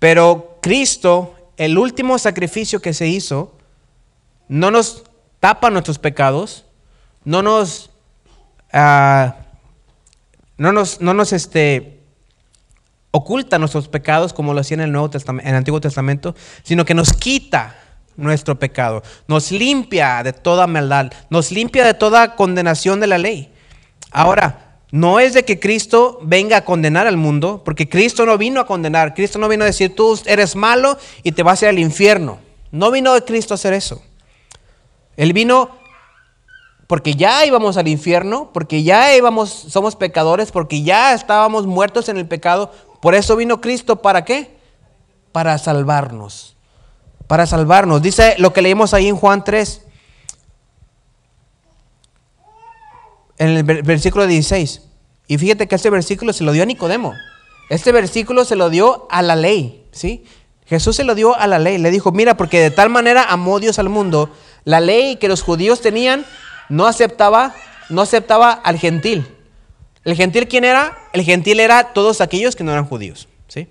[0.00, 3.56] Pero Cristo, el último sacrificio que se hizo,
[4.48, 5.04] no nos
[5.38, 6.64] tapa nuestros pecados,
[7.22, 7.90] no nos,
[8.72, 9.36] ah,
[10.58, 12.00] no nos, no nos este,
[13.12, 16.94] oculta nuestros pecados como lo hacía en el, Nuevo en el Antiguo Testamento, sino que
[16.94, 17.76] nos quita
[18.16, 23.52] nuestro pecado, nos limpia de toda maldad, nos limpia de toda condenación de la ley.
[24.10, 28.60] Ahora, no es de que Cristo venga a condenar al mundo, porque Cristo no vino
[28.60, 31.68] a condenar, Cristo no vino a decir tú eres malo y te vas a ir
[31.70, 32.38] al infierno.
[32.70, 34.02] No vino de Cristo a hacer eso.
[35.16, 35.70] Él vino
[36.86, 42.16] porque ya íbamos al infierno, porque ya íbamos, somos pecadores, porque ya estábamos muertos en
[42.16, 44.56] el pecado, por eso vino Cristo, ¿para qué?
[45.32, 46.55] Para salvarnos.
[47.26, 48.02] Para salvarnos.
[48.02, 49.82] Dice lo que leímos ahí en Juan 3.
[53.38, 54.82] En el versículo 16.
[55.28, 57.14] Y fíjate que este versículo se lo dio a Nicodemo.
[57.68, 60.24] Este versículo se lo dio a la ley, ¿sí?
[60.66, 61.78] Jesús se lo dio a la ley.
[61.78, 64.30] Le dijo, mira, porque de tal manera amó Dios al mundo,
[64.64, 66.24] la ley que los judíos tenían
[66.68, 67.54] no aceptaba,
[67.88, 69.26] no aceptaba al gentil.
[70.04, 70.96] ¿El gentil quién era?
[71.12, 73.28] El gentil era todos aquellos que no eran judíos.
[73.48, 73.68] ¿sí?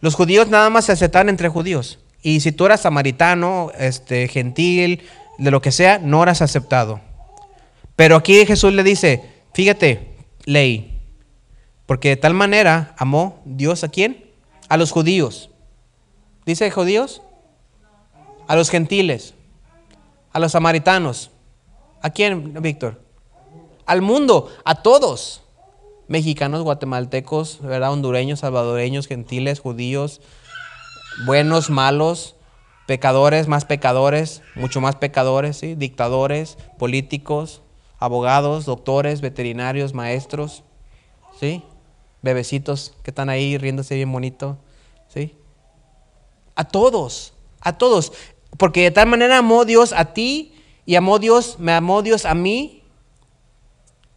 [0.00, 2.00] Los judíos nada más se aceptaban entre judíos.
[2.22, 5.02] Y si tú eras samaritano, este, gentil,
[5.38, 7.00] de lo que sea, no eras aceptado.
[7.96, 11.00] Pero aquí Jesús le dice, fíjate, ley,
[11.86, 14.24] porque de tal manera amó Dios a quién?
[14.68, 15.50] A los judíos.
[16.46, 17.22] ¿Dice judíos?
[18.46, 19.34] A los gentiles,
[20.32, 21.30] a los samaritanos.
[22.00, 23.00] ¿A quién, Víctor?
[23.86, 25.42] Al mundo, a todos.
[26.08, 30.20] Mexicanos, guatemaltecos, hondureños, salvadoreños, gentiles, judíos,
[31.24, 32.36] buenos, malos,
[32.86, 35.74] pecadores, más pecadores, mucho más pecadores, ¿sí?
[35.74, 37.62] dictadores, políticos,
[37.98, 40.64] abogados, doctores, veterinarios, maestros,
[41.38, 41.62] ¿sí?
[42.22, 44.58] bebecitos que están ahí riéndose bien bonito,
[45.08, 45.34] ¿sí?
[46.54, 48.12] A todos, a todos.
[48.56, 52.34] Porque de tal manera amó Dios a ti y amó Dios, me amó Dios a
[52.34, 52.84] mí,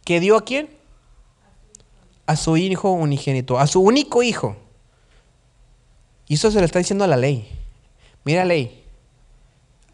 [0.04, 0.70] que dio a quién?
[2.26, 4.56] A su hijo unigénito, a su único hijo.
[6.28, 7.48] Y eso se lo está diciendo a la ley.
[8.24, 8.84] Mira ley.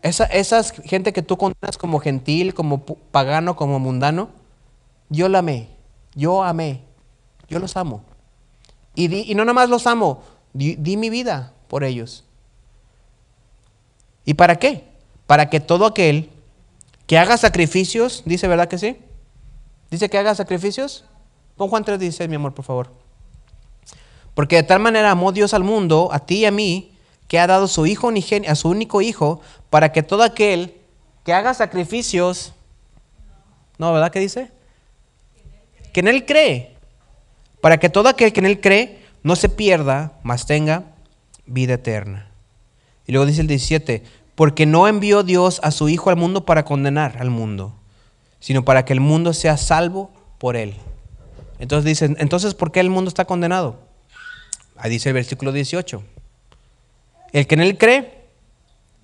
[0.03, 4.31] Esa, esas gente que tú condenas como gentil, como pagano, como mundano,
[5.09, 5.69] yo la amé.
[6.15, 6.81] Yo amé.
[7.49, 8.03] Yo los amo.
[8.95, 12.25] Y, y no nomás los amo, di, di mi vida por ellos.
[14.25, 14.85] ¿Y para qué?
[15.27, 16.31] Para que todo aquel
[17.07, 18.97] que haga sacrificios, dice, ¿verdad que sí?
[19.91, 21.05] Dice que haga sacrificios.
[21.57, 23.02] Pon Juan 3:16, mi amor, por favor.
[24.35, 26.93] Porque de tal manera amó Dios al mundo, a ti y a mí,
[27.29, 28.11] que ha dado su hijo
[28.47, 29.41] a su único hijo,
[29.71, 30.75] para que todo aquel
[31.25, 32.53] que haga sacrificios,
[33.79, 34.51] no, ¿verdad que dice?
[35.93, 36.77] Que en él cree.
[37.61, 40.85] Para que todo aquel que en él cree no se pierda, mas tenga
[41.47, 42.29] vida eterna.
[43.07, 44.03] Y luego dice el 17,
[44.35, 47.75] porque no envió Dios a su Hijo al mundo para condenar al mundo,
[48.41, 50.75] sino para que el mundo sea salvo por él.
[51.59, 53.79] Entonces dicen, entonces, ¿por qué el mundo está condenado?
[54.83, 56.03] Ahí dice el versículo 18.
[57.33, 58.25] El que en él cree,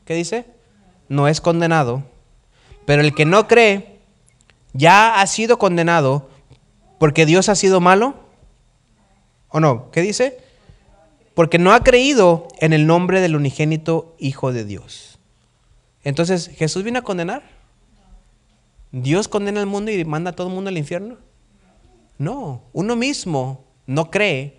[0.05, 0.45] ¿qué dice?
[1.09, 2.03] No es condenado,
[2.85, 4.01] pero el que no cree
[4.73, 6.29] ya ha sido condenado
[6.99, 8.17] porque Dios ha sido malo.
[9.51, 9.91] ¿O no?
[9.93, 10.39] ¿Qué dice?
[11.39, 15.21] porque no ha creído en el nombre del unigénito Hijo de Dios.
[16.03, 17.45] Entonces, ¿Jesús vino a condenar?
[18.91, 21.17] ¿Dios condena al mundo y manda a todo el mundo al infierno?
[22.19, 24.58] No, uno mismo no cree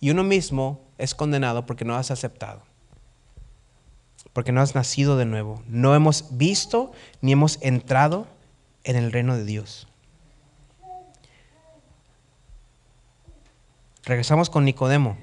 [0.00, 2.62] y uno mismo es condenado porque no has aceptado.
[4.32, 5.62] Porque no has nacido de nuevo.
[5.66, 8.26] No hemos visto ni hemos entrado
[8.84, 9.88] en el reino de Dios.
[14.04, 15.16] Regresamos con Nicodemo.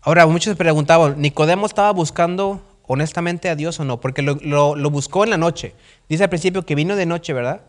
[0.00, 4.00] Ahora, muchos preguntaban, ¿Nicodemo estaba buscando honestamente a Dios o no?
[4.00, 5.74] Porque lo, buscó en la noche.
[6.08, 7.60] Dice al principio que vino de noche, ¿verdad?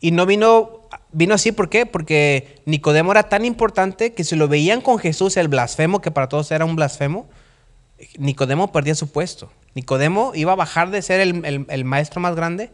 [0.00, 1.86] Y no vino, vino así, ¿por qué?
[1.86, 6.28] Porque Nicodemo era tan importante que si lo veían con Jesús, el blasfemo, que para
[6.28, 7.28] todos era un blasfemo,
[8.18, 9.50] Nicodemo perdía su puesto.
[9.74, 12.70] Nicodemo iba a bajar de ser el, maestro más grande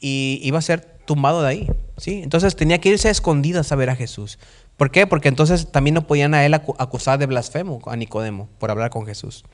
[0.00, 1.70] y iba a ser tumbado de ahí.
[1.96, 2.20] ¿sí?
[2.22, 4.38] Entonces tenía que irse a escondidas a ver a Jesús.
[4.76, 5.06] ¿Por qué?
[5.06, 9.06] Porque entonces también no podían a él acusar de blasfemo a Nicodemo por hablar con
[9.06, 9.44] Jesús.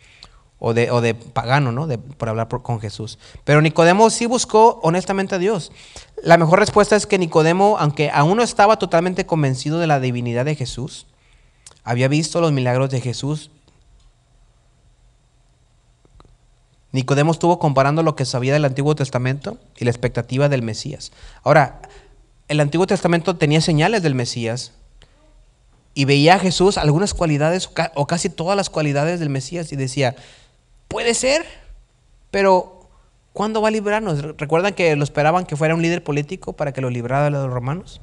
[0.60, 1.86] O de, o de pagano, ¿no?
[1.86, 3.18] De, por hablar con Jesús.
[3.44, 5.70] Pero Nicodemo sí buscó honestamente a Dios.
[6.22, 10.44] La mejor respuesta es que Nicodemo, aunque aún no estaba totalmente convencido de la divinidad
[10.44, 11.06] de Jesús,
[11.84, 13.50] había visto los milagros de Jesús.
[16.90, 21.12] Nicodemo estuvo comparando lo que sabía del Antiguo Testamento y la expectativa del Mesías.
[21.44, 21.82] Ahora,
[22.48, 24.72] el Antiguo Testamento tenía señales del Mesías,
[25.98, 30.14] y veía a Jesús algunas cualidades o casi todas las cualidades del Mesías y decía,
[30.88, 31.44] puede ser,
[32.30, 32.88] pero
[33.32, 34.22] ¿cuándo va a librarnos?
[34.36, 37.50] ¿Recuerdan que lo esperaban que fuera un líder político para que lo librara de los
[37.50, 38.00] romanos?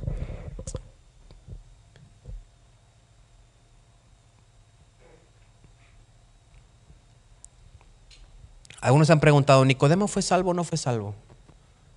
[8.81, 11.15] Algunos han preguntado, ¿Nicodemo fue salvo o no fue salvo?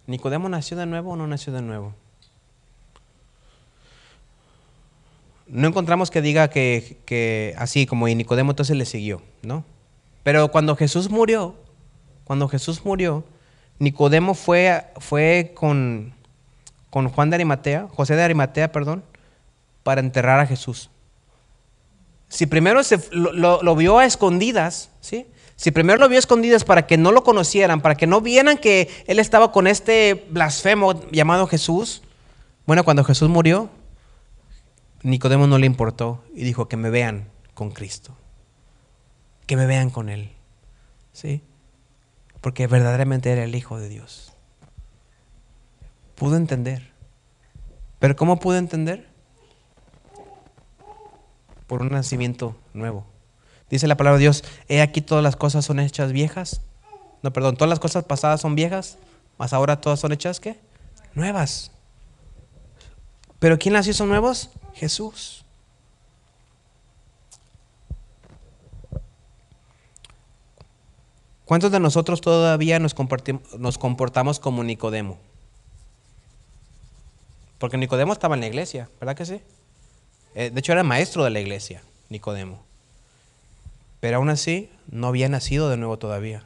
[0.06, 1.94] ¿Nicodemo nació de nuevo o no nació de nuevo?
[5.48, 9.64] no encontramos que diga que, así como y Nicodemo entonces le siguió, ¿no?
[10.28, 11.54] Pero cuando Jesús murió,
[12.24, 13.24] cuando Jesús murió,
[13.78, 16.12] Nicodemo fue, fue con,
[16.90, 19.02] con Juan de Arimatea, José de Arimatea, perdón,
[19.84, 20.90] para enterrar a Jesús.
[22.28, 25.26] Si primero se, lo, vio a escondidas, ¿sí?
[25.56, 28.58] Si primero lo vio a escondidas para que no lo conocieran, para que no vieran
[28.58, 32.02] que él estaba con este blasfemo llamado Jesús,
[32.66, 33.70] bueno, cuando Jesús murió,
[35.02, 38.14] Nicodemo no le importó y dijo que me vean con Cristo,
[39.48, 40.30] que me vean con Él,
[41.12, 41.42] ¿sí?
[42.42, 44.34] Porque verdaderamente era el Hijo de Dios.
[46.14, 46.92] Pudo entender.
[47.98, 49.08] ¿Pero cómo pudo entender?
[51.66, 53.06] Por un nacimiento nuevo.
[53.70, 56.60] Dice la palabra de Dios, he aquí todas las cosas son hechas viejas.
[57.22, 58.98] No, perdón, todas las cosas pasadas son viejas,
[59.38, 60.60] mas ahora todas son hechas, ¿qué?
[61.14, 61.72] Nuevas.
[63.38, 64.50] ¿Pero quién las hizo nuevos?
[64.74, 65.46] Jesús.
[71.48, 75.18] ¿Cuántos de nosotros todavía nos, comportamos como Nicodemo?
[77.56, 79.40] Porque Nicodemo estaba en la iglesia, ¿verdad que sí?
[80.34, 82.62] Eh, de hecho era maestro de la iglesia, Nicodemo.
[84.00, 86.44] Pero aún así no había nacido de nuevo todavía.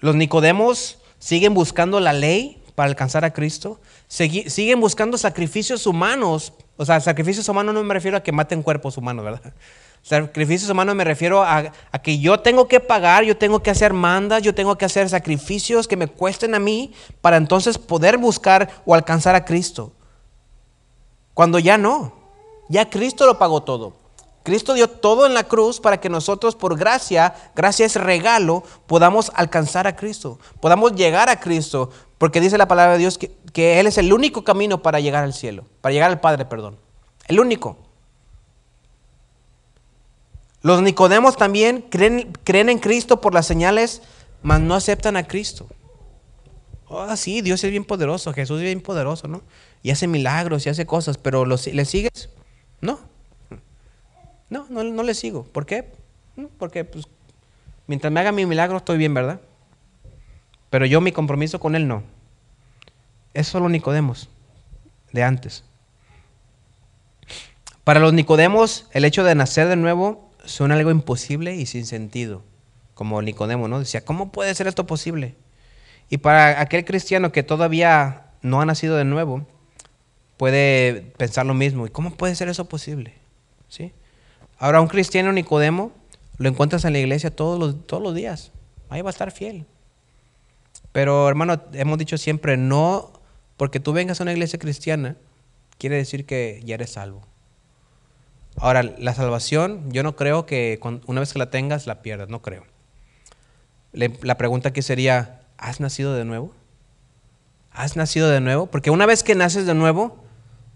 [0.00, 3.80] Los Nicodemos siguen buscando la ley para alcanzar a Cristo.
[4.08, 6.52] siguen buscando sacrificios humanos.
[6.76, 9.54] O sea, sacrificios humanos no me refiero a que maten cuerpos humanos, ¿verdad?
[10.02, 14.42] Sacrificios humanos me refiero a, que yo tengo que pagar, yo tengo que hacer mandas,
[14.42, 18.94] yo tengo que hacer sacrificios que me cuesten a mí para entonces poder buscar o
[18.94, 19.92] alcanzar a Cristo.
[21.34, 22.14] Cuando ya no,
[22.68, 23.94] ya Cristo lo pagó todo.
[24.42, 29.30] Cristo dio todo en la cruz para que nosotros por gracia, gracia es regalo, podamos
[29.34, 33.78] alcanzar a Cristo, podamos llegar a Cristo, porque dice la palabra de Dios que, que
[33.80, 36.78] Él es el único camino para llegar al cielo, para llegar al Padre, perdón.
[37.28, 37.89] El único.
[40.62, 44.02] Los Nicodemos también creen, creen en Cristo por las señales,
[44.42, 45.66] mas no aceptan a Cristo.
[46.88, 49.42] Oh, sí, Dios es bien poderoso, Jesús es bien poderoso, ¿no?
[49.82, 52.28] Y hace milagros y hace cosas, pero ¿le sigues?
[52.80, 52.98] No.
[54.50, 55.44] No, no, no le sigo.
[55.44, 55.92] ¿Por qué?
[56.58, 57.06] Porque pues,
[57.86, 59.40] mientras me haga mi milagro estoy bien, ¿verdad?
[60.68, 62.02] Pero yo mi compromiso con Él no.
[63.34, 64.28] Es solo Nicodemos,
[65.12, 65.64] de antes.
[67.84, 72.42] Para los Nicodemos, el hecho de nacer de nuevo suena algo imposible y sin sentido,
[72.94, 73.78] como Nicodemo, ¿no?
[73.78, 75.36] Decía, ¿cómo puede ser esto posible?
[76.08, 79.46] Y para aquel cristiano que todavía no ha nacido de nuevo,
[80.36, 81.86] puede pensar lo mismo.
[81.86, 83.14] ¿Y cómo puede ser eso posible?
[83.68, 83.92] ¿Sí?
[84.58, 85.92] Ahora, un cristiano Nicodemo
[86.38, 88.50] lo encuentras en la iglesia todos los, todos los días.
[88.88, 89.66] Ahí va a estar fiel.
[90.92, 93.12] Pero, hermano, hemos dicho siempre, no
[93.56, 95.16] porque tú vengas a una iglesia cristiana,
[95.78, 97.29] quiere decir que ya eres salvo.
[98.56, 102.42] Ahora, la salvación, yo no creo que una vez que la tengas la pierdas, no
[102.42, 102.64] creo.
[103.92, 106.52] la pregunta aquí sería, ¿has nacido de nuevo?
[107.70, 108.66] ¿Has nacido de nuevo?
[108.66, 110.22] Porque una vez que naces de nuevo,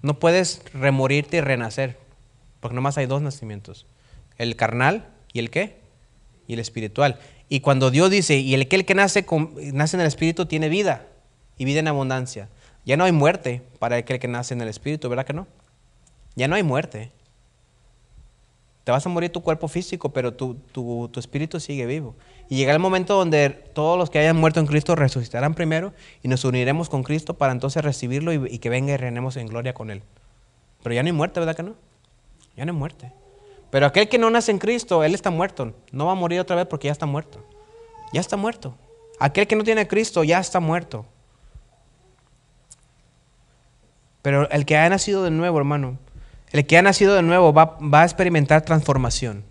[0.03, 1.99] no puedes remorirte y renacer,
[2.61, 3.87] porque nomás hay dos nacimientos,
[4.39, 5.81] el carnal y el qué?
[6.47, 7.19] Y el espiritual.
[7.49, 9.27] Y cuando Dios dice, y el que, que nace,
[9.73, 11.07] nace en el espíritu tiene vida,
[11.57, 12.49] y vida en abundancia.
[12.85, 15.47] Ya no hay muerte para aquel que nace en el espíritu, ¿verdad que no?
[16.35, 17.13] Ya no hay muerte.
[18.85, 22.15] Te vas a morir tu cuerpo físico, pero tu, tu, espíritu sigue vivo.
[22.51, 26.29] Y llega el momento donde todos los que hayan muerto en Cristo resucitarán primero y
[26.29, 29.91] nos uniremos con Cristo para entonces recibirlo y, que venga y reinemos en gloria con
[29.91, 30.03] Él.
[30.83, 31.77] Pero ya no hay muerte, ¿verdad que no?
[32.59, 33.11] Ya no hay muerte.
[33.71, 35.73] Pero aquel que no nace en Cristo, Él está muerto.
[35.91, 37.43] No va a morir otra vez porque ya está muerto.
[38.13, 38.77] Ya está muerto.
[39.19, 41.07] Aquel que no tiene Cristo ya está muerto.
[44.21, 45.99] Pero el que ha nacido de nuevo, hermano,
[46.55, 49.45] el que ha nacido de nuevo va, a experimentar transformación.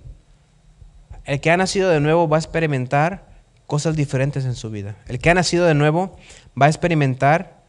[1.26, 3.28] El que ha nacido de nuevo va a experimentar
[3.68, 4.96] cosas diferentes en su vida.
[5.08, 6.16] El que ha nacido de nuevo
[6.60, 7.62] va a experimentar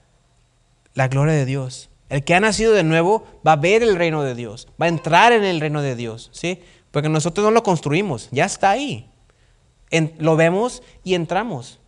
[0.95, 1.91] la gloria de Dios.
[2.11, 4.91] El que ha nacido de nuevo va a ver el reino de Dios, va a
[4.91, 6.63] entrar en el reino de Dios, ¿sí?
[6.93, 9.11] Porque nosotros no lo construimos, ya está ahí.
[10.19, 11.81] lo vemos y entramos.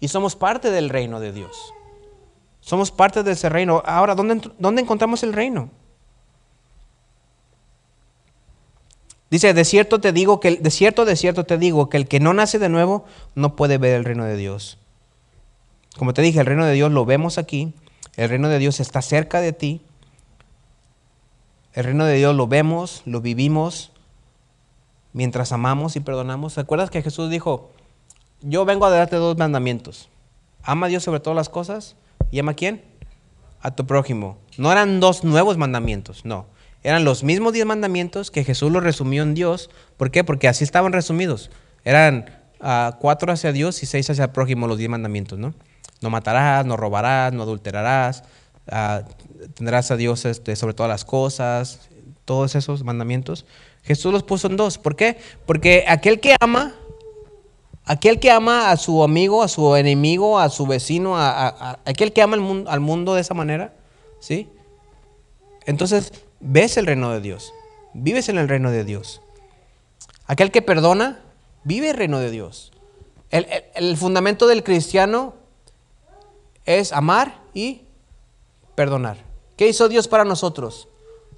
[0.00, 1.72] Y somos parte del reino de Dios.
[2.58, 3.84] Somos parte de ese reino.
[3.86, 5.70] Ahora, ¿dónde, dónde encontramos el reino?
[9.30, 12.20] Dice, de cierto te digo que de cierto, de cierto te digo que el que
[12.20, 14.78] no nace de nuevo no puede ver el reino de Dios.
[15.98, 17.74] Como te dije, el reino de Dios lo vemos aquí.
[18.16, 19.82] El reino de Dios está cerca de ti.
[21.74, 23.92] El reino de Dios lo vemos, lo vivimos
[25.12, 26.56] mientras amamos y perdonamos.
[26.56, 27.70] ¿Recuerdas que Jesús dijo,
[28.40, 30.08] yo vengo a darte dos mandamientos?
[30.62, 31.96] Ama a Dios sobre todas las cosas
[32.30, 32.82] y ama a quién?
[33.60, 34.38] A tu prójimo.
[34.56, 36.46] No eran dos nuevos mandamientos, no.
[36.82, 39.70] Eran los mismos diez mandamientos que Jesús los resumió en Dios.
[39.96, 40.24] ¿Por qué?
[40.24, 41.50] Porque así estaban resumidos.
[41.84, 45.54] Eran uh, cuatro hacia Dios y seis hacia el prójimo los diez mandamientos, ¿no?
[46.00, 48.22] No matarás, no robarás, no adulterarás,
[48.70, 49.02] uh,
[49.54, 51.88] tendrás a Dios este, sobre todas las cosas,
[52.24, 53.44] todos esos mandamientos.
[53.82, 54.78] Jesús los puso en dos.
[54.78, 55.18] ¿Por qué?
[55.46, 56.74] Porque aquel que ama,
[57.84, 62.22] aquel que ama a su amigo, a su enemigo, a su vecino, a, aquel que
[62.22, 63.74] ama al mundo, al mundo de esa manera,
[64.20, 64.48] ¿sí?
[65.64, 67.52] Entonces, ves el reino de Dios,
[67.94, 69.20] vives en el reino de Dios.
[70.26, 71.20] Aquel que perdona,
[71.64, 72.72] vive el reino de Dios.
[73.30, 75.34] El, fundamento del cristiano
[76.64, 77.82] es amar y
[78.74, 79.18] perdonar.
[79.56, 80.88] ¿Qué hizo Dios para nosotros?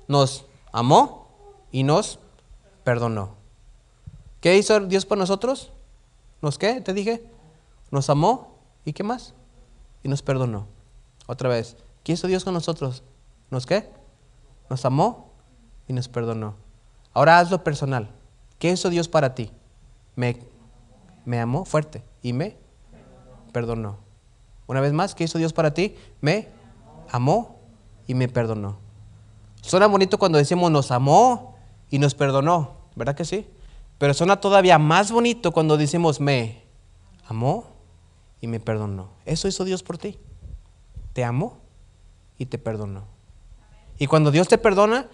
[0.07, 1.29] Nos amó
[1.73, 2.19] y nos
[2.85, 3.35] perdonó.
[4.41, 5.73] ¿Qué hizo Dios para nosotros?
[6.43, 6.81] ¿Nos qué?
[6.81, 7.25] Te dije.
[7.91, 9.35] Nos amó y qué más?
[10.03, 10.67] Y nos perdonó.
[11.27, 11.77] Otra vez.
[12.05, 13.03] ¿Qué hizo Dios con nosotros?
[13.51, 13.89] ¿Nos qué?
[14.71, 15.33] Nos amó
[15.89, 16.55] y nos perdonó.
[17.13, 18.09] Ahora hazlo personal.
[18.59, 19.51] ¿Qué hizo Dios para ti?
[20.15, 20.39] Me,
[21.25, 22.57] me amó fuerte y me
[23.53, 23.99] perdonó.
[24.69, 25.97] Una vez más, ¿qué hizo Dios para ti?
[26.21, 26.49] Me
[27.11, 27.59] amó
[28.07, 28.79] y me perdonó.
[29.61, 31.57] Suena bonito cuando decimos nos amó
[31.91, 33.47] y nos perdonó, ¿verdad que sí?
[33.99, 36.63] Pero suena todavía más bonito cuando decimos me
[37.27, 37.67] amó
[38.41, 39.11] y me perdonó.
[39.27, 40.19] Eso hizo Dios por ti.
[41.13, 41.59] Te amó
[42.39, 43.20] y te perdonó.
[44.01, 45.09] Y cuando Dios te perdona,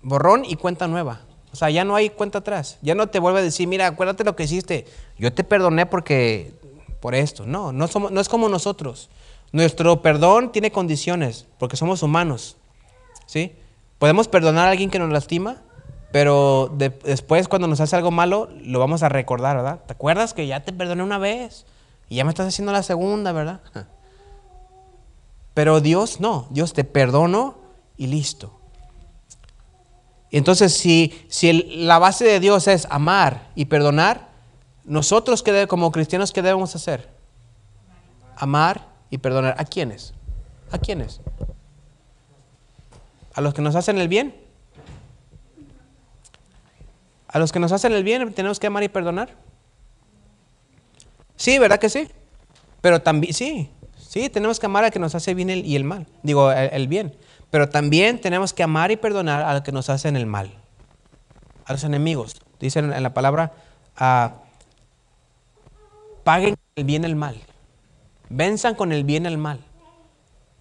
[0.00, 1.20] borrón y cuenta nueva.
[1.52, 2.78] O sea, ya no hay cuenta atrás.
[2.80, 4.86] Ya no te vuelve a decir, mira, acuérdate lo que hiciste.
[5.18, 6.54] Yo te perdoné porque
[7.00, 7.44] por esto.
[7.44, 9.10] No, no, somos, es como nosotros.
[9.52, 12.56] Nuestro perdón tiene condiciones, porque somos humanos.
[13.26, 13.52] ¿Sí?
[13.98, 15.58] Podemos perdonar a alguien que nos lastima,
[16.12, 16.74] pero
[17.04, 19.80] después cuando nos hace algo malo, lo vamos a recordar, ¿verdad?
[19.86, 21.66] ¿Te acuerdas que ya te perdoné una vez?
[22.08, 23.60] Y ya me estás haciendo la segunda, ¿verdad?
[25.52, 27.61] Pero Dios no, Dios te perdonó
[28.02, 28.58] y listo.
[30.32, 34.28] Entonces, si, si la base de Dios es amar y perdonar,
[34.84, 37.08] nosotros como cristianos, ¿qué debemos hacer?
[38.34, 39.54] Amar y perdonar.
[39.56, 40.14] ¿A quiénes?
[40.72, 41.20] ¿A quiénes?
[43.34, 44.34] ¿A los que nos hacen el bien?
[47.28, 49.36] ¿A los que nos hacen el bien tenemos que amar y perdonar?
[51.36, 52.08] Sí, ¿verdad que sí?
[52.80, 56.08] Pero también, sí, sí, tenemos que amar al que nos hace bien y el mal.
[56.24, 57.14] Digo, el bien.
[57.52, 60.50] Pero también tenemos que amar y perdonar a los que nos hacen el mal,
[61.66, 62.40] a los enemigos.
[62.58, 63.52] Dicen en la palabra,
[63.94, 64.36] ah,
[66.24, 67.36] paguen el bien el mal,
[68.30, 69.60] venzan con el bien el mal.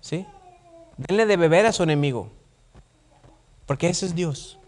[0.02, 0.28] ¿Sí?
[0.98, 2.30] Denle de beber a su enemigo,
[3.68, 4.60] porque ese es Dios.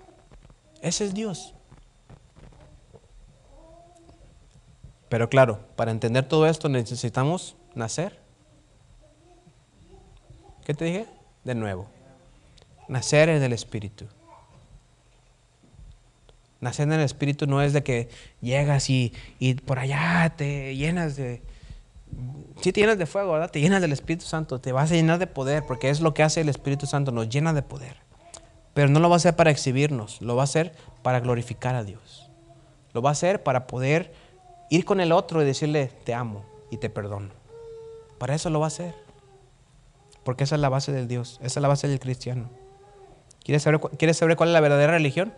[0.82, 1.54] Ese es Dios.
[5.10, 8.18] Pero claro, para entender todo esto necesitamos nacer.
[10.64, 11.08] ¿Qué te dije?
[11.44, 11.90] De nuevo.
[12.94, 14.06] Nacer en el Espíritu.
[16.62, 18.08] Nacer en el Espíritu no es de que
[18.40, 19.12] llegas y,
[19.66, 21.42] por allá te llenas de...
[22.62, 23.48] Si te llenas de fuego.
[23.48, 26.22] Te llenas del Espíritu Santo, te vas a llenar de poder, porque es lo que
[26.22, 27.98] hace el Espíritu Santo, nos llena de poder.
[28.76, 31.84] Pero no lo va a hacer para exhibirnos, lo va a hacer para glorificar a
[31.84, 32.30] Dios.
[32.94, 34.14] Lo va a hacer para poder
[34.70, 37.32] ir con el otro y decirle, te amo y te perdono.
[38.20, 38.94] Para eso lo va a hacer.
[40.24, 42.62] Porque esa es la base del Dios, esa es la base del cristiano.
[43.44, 45.34] ¿Quieres saber, ¿Quieres saber cuál es la verdadera religión?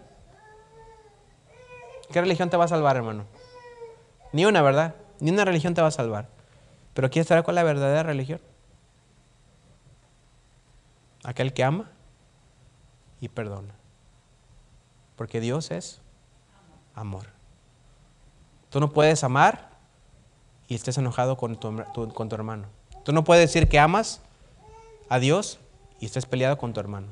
[2.11, 3.25] ¿Qué religión te va a salvar, hermano?
[4.31, 4.95] Ni una, ¿verdad?
[5.19, 6.29] Ni una religión te va a salvar.
[6.93, 8.39] Pero ¿quieres saber cuál es la verdadera religión?
[11.23, 11.89] Aquel que ama
[13.19, 13.73] y perdona.
[15.15, 15.99] Porque Dios es
[16.93, 17.25] amor.
[18.69, 19.71] Tú no puedes amar
[20.67, 21.83] y estés enojado con tu,
[22.13, 22.67] con tu hermano.
[23.03, 24.21] Tú no puedes decir que amas
[25.09, 25.59] a Dios
[25.99, 27.07] y estés peleado con tu hermano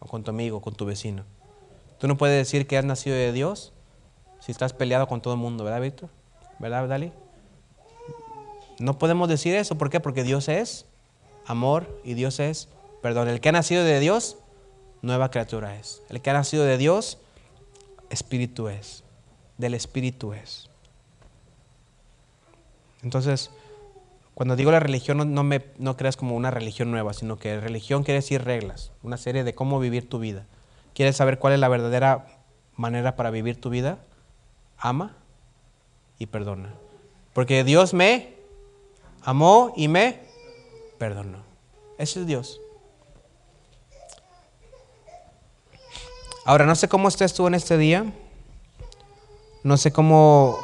[0.00, 1.24] o con tu amigo, con tu vecino.
[1.98, 3.72] Tú no puedes decir que has nacido de Dios
[4.40, 6.08] si estás peleado con todo el mundo, ¿verdad, Víctor?
[6.58, 7.12] ¿Verdad, Dali?
[8.78, 9.76] No podemos decir eso.
[9.76, 10.00] ¿Por qué?
[10.00, 10.86] Porque Dios es
[11.46, 12.68] amor y Dios es
[13.02, 13.28] perdón.
[13.28, 14.38] El que ha nacido de Dios,
[15.02, 16.02] nueva criatura es.
[16.08, 17.18] El que ha nacido de Dios,
[18.08, 19.04] espíritu es.
[19.58, 20.70] Del espíritu es.
[23.02, 23.50] Entonces,
[24.40, 28.04] cuando digo la religión, no, me, no creas como una religión nueva, sino que religión
[28.04, 30.46] quiere decir reglas, una serie de cómo vivir tu vida.
[30.94, 32.24] ¿Quieres saber cuál es la verdadera
[32.74, 33.98] manera para vivir tu vida?
[34.78, 35.14] Ama
[36.18, 36.72] y perdona.
[37.34, 38.32] Porque Dios me
[39.20, 40.22] amó y me
[40.96, 41.42] perdonó.
[41.98, 42.62] Ese es Dios.
[46.46, 48.10] Ahora, no sé cómo estés tú en este día.
[49.64, 50.58] No sé cómo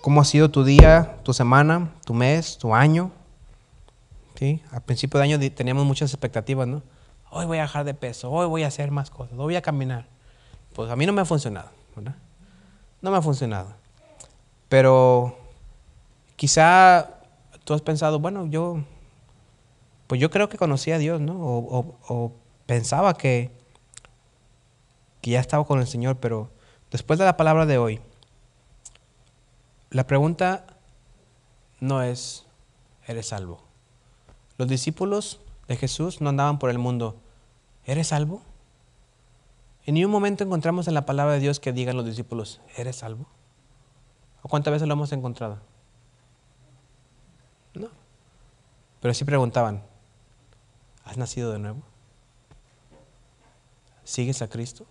[0.00, 3.10] ¿Cómo ha sido tu día, tu semana, tu mes, tu año?
[4.36, 4.62] ¿Sí?
[4.70, 6.82] Al principio de año teníamos muchas expectativas, ¿no?
[7.30, 9.62] Hoy voy a bajar de peso, hoy voy a hacer más cosas, hoy voy a
[9.62, 10.06] caminar.
[10.72, 12.14] Pues a mí no me ha funcionado, ¿verdad?
[13.02, 13.74] No me ha funcionado.
[14.68, 15.36] Pero
[16.36, 17.18] quizá
[17.64, 18.84] tú has pensado, bueno, yo,
[20.06, 21.34] pues yo creo que conocía a Dios, ¿no?
[21.34, 22.32] O, o
[22.66, 23.50] pensaba que,
[25.20, 26.50] que ya estaba con el Señor, pero
[26.92, 28.00] después de la palabra de hoy,
[29.90, 30.66] la pregunta
[31.80, 32.46] no es,
[33.06, 33.60] ¿eres salvo?
[34.58, 37.16] Los discípulos de Jesús no andaban por el mundo,
[37.84, 38.42] ¿eres salvo?
[39.86, 43.26] En ningún momento encontramos en la palabra de Dios que digan los discípulos, ¿eres salvo?
[44.42, 45.58] ¿O cuántas veces lo hemos encontrado?
[47.74, 47.88] No.
[49.00, 49.82] Pero sí preguntaban,
[51.04, 51.82] ¿has nacido de nuevo?
[54.04, 54.86] ¿Sigues a Cristo?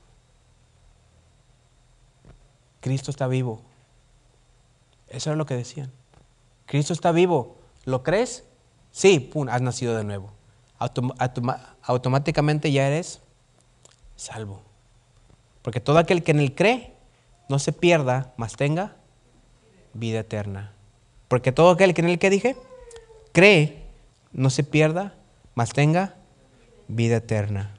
[2.82, 3.62] Cristo está vivo.
[5.10, 5.92] Eso es lo que decían.
[6.66, 7.58] Cristo está vivo.
[7.86, 8.44] ¿Lo crees?
[8.92, 10.32] Sí, pum, has nacido de nuevo.
[11.82, 13.22] automáticamente ya eres
[14.16, 14.62] salvo.
[15.62, 16.94] Porque todo aquel que en él cree
[17.50, 18.96] no se pierda, mas tenga
[19.94, 20.74] vida eterna.
[21.28, 22.56] Porque todo aquel que en el que dije,
[23.32, 23.84] cree,
[24.32, 25.16] no se pierda,
[25.56, 26.16] mas tenga
[26.88, 27.76] vida eterna.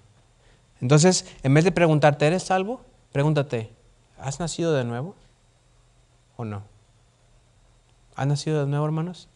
[0.80, 2.80] Entonces, en vez de preguntarte, ¿eres salvo?
[3.12, 3.70] Pregúntate,
[4.18, 5.14] ¿has nacido de nuevo
[6.36, 6.62] o no?
[8.18, 9.28] ¿Has nacido de nuevo, hermanos?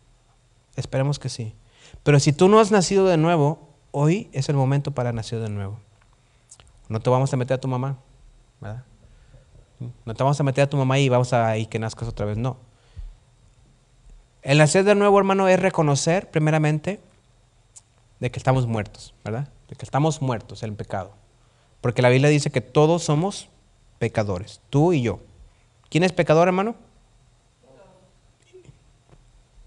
[0.74, 1.54] Esperemos que sí.
[2.02, 5.48] Pero si tú no has nacido de nuevo, hoy es el momento para nacer de
[5.48, 5.78] nuevo.
[6.88, 7.98] No te vamos a meter a tu mamá,
[8.60, 8.82] ¿verdad?
[10.04, 12.26] No te vamos a meter a tu mamá y vamos a ir que nazcas otra
[12.26, 12.56] vez, no.
[14.42, 16.98] El nacer de nuevo, hermano, es reconocer primeramente
[18.18, 19.48] de que estamos muertos, ¿verdad?
[19.68, 21.12] De que estamos muertos en pecado.
[21.80, 23.48] Porque la Biblia dice que todos somos
[24.00, 25.20] pecadores, tú y yo.
[25.88, 26.74] ¿Quién es pecador, hermano?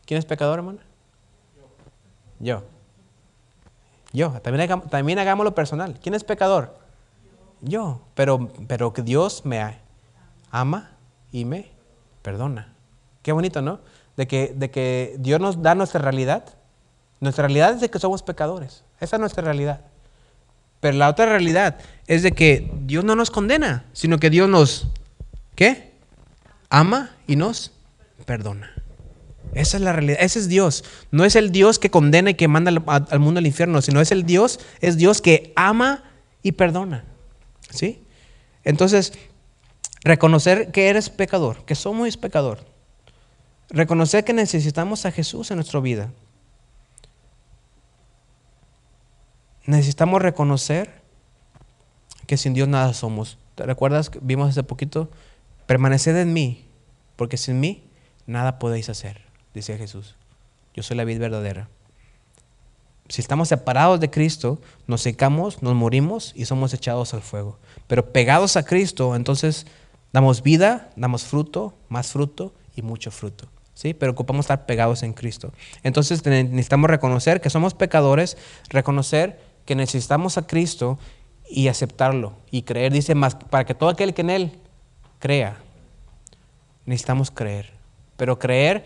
[0.06, 0.80] ¿Quién es pecador, hermano?
[2.40, 2.64] Yo.
[4.14, 4.32] Yo.
[4.42, 6.00] También, también hagámoslo personal.
[6.02, 6.78] ¿Quién es pecador?
[7.62, 8.02] Yo.
[8.14, 9.78] Pero, pero que Dios me
[10.52, 10.92] ama
[11.32, 11.72] y me
[12.22, 12.74] perdona.
[13.24, 13.80] Qué bonito, ¿no?
[14.18, 16.46] De que, de que Dios nos da nuestra realidad.
[17.20, 18.84] Nuestra realidad es de que somos pecadores.
[19.00, 19.82] Esa es nuestra realidad.
[20.80, 24.88] Pero la otra realidad es de que Dios no nos condena, sino que Dios nos,
[25.56, 25.94] ¿qué?
[26.70, 27.72] Ama y nos
[28.26, 28.75] perdona.
[29.54, 30.84] Esa es la realidad, ese es Dios.
[31.12, 34.12] No es el Dios que condena y que manda al, mundo al infierno, sino es
[34.12, 36.04] el Dios, es Dios que ama
[36.44, 37.06] y perdona.
[37.70, 38.04] ¿Sí?
[38.64, 39.14] Entonces,
[40.04, 42.66] reconocer que eres pecador, que somos pecador.
[43.70, 46.12] Reconocer que necesitamos a Jesús en nuestra vida.
[49.66, 51.02] Necesitamos reconocer
[52.28, 53.38] que sin Dios nada somos.
[53.56, 55.10] ¿Te recuerdas vimos hace poquito?
[55.66, 56.66] Permaneced en mí,
[57.16, 57.84] porque sin mí
[58.28, 59.25] nada podéis hacer
[59.56, 60.16] dice Jesús.
[60.74, 61.70] Yo soy la vida verdadera.
[63.08, 67.58] Si estamos separados de Cristo, nos secamos, nos morimos y somos echados al fuego.
[67.88, 69.66] Pero pegados a Cristo, entonces
[70.12, 73.48] damos vida, damos fruto, más fruto y mucho fruto.
[73.76, 73.94] ¿sí?
[73.94, 75.54] Pero ocupamos estar pegados en Cristo.
[75.84, 78.38] Entonces necesitamos reconocer que somos pecadores,
[78.70, 80.98] reconocer que necesitamos a Cristo
[81.50, 82.92] y aceptarlo y creer.
[82.92, 84.60] Dice más, para que todo aquel que en Él
[85.20, 85.58] crea,
[86.86, 87.74] necesitamos creer.
[88.18, 88.86] Pero creer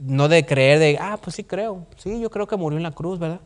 [0.00, 2.92] no de creer de, ah, pues sí creo, sí, yo creo que murió en la
[2.92, 3.40] cruz, ¿verdad?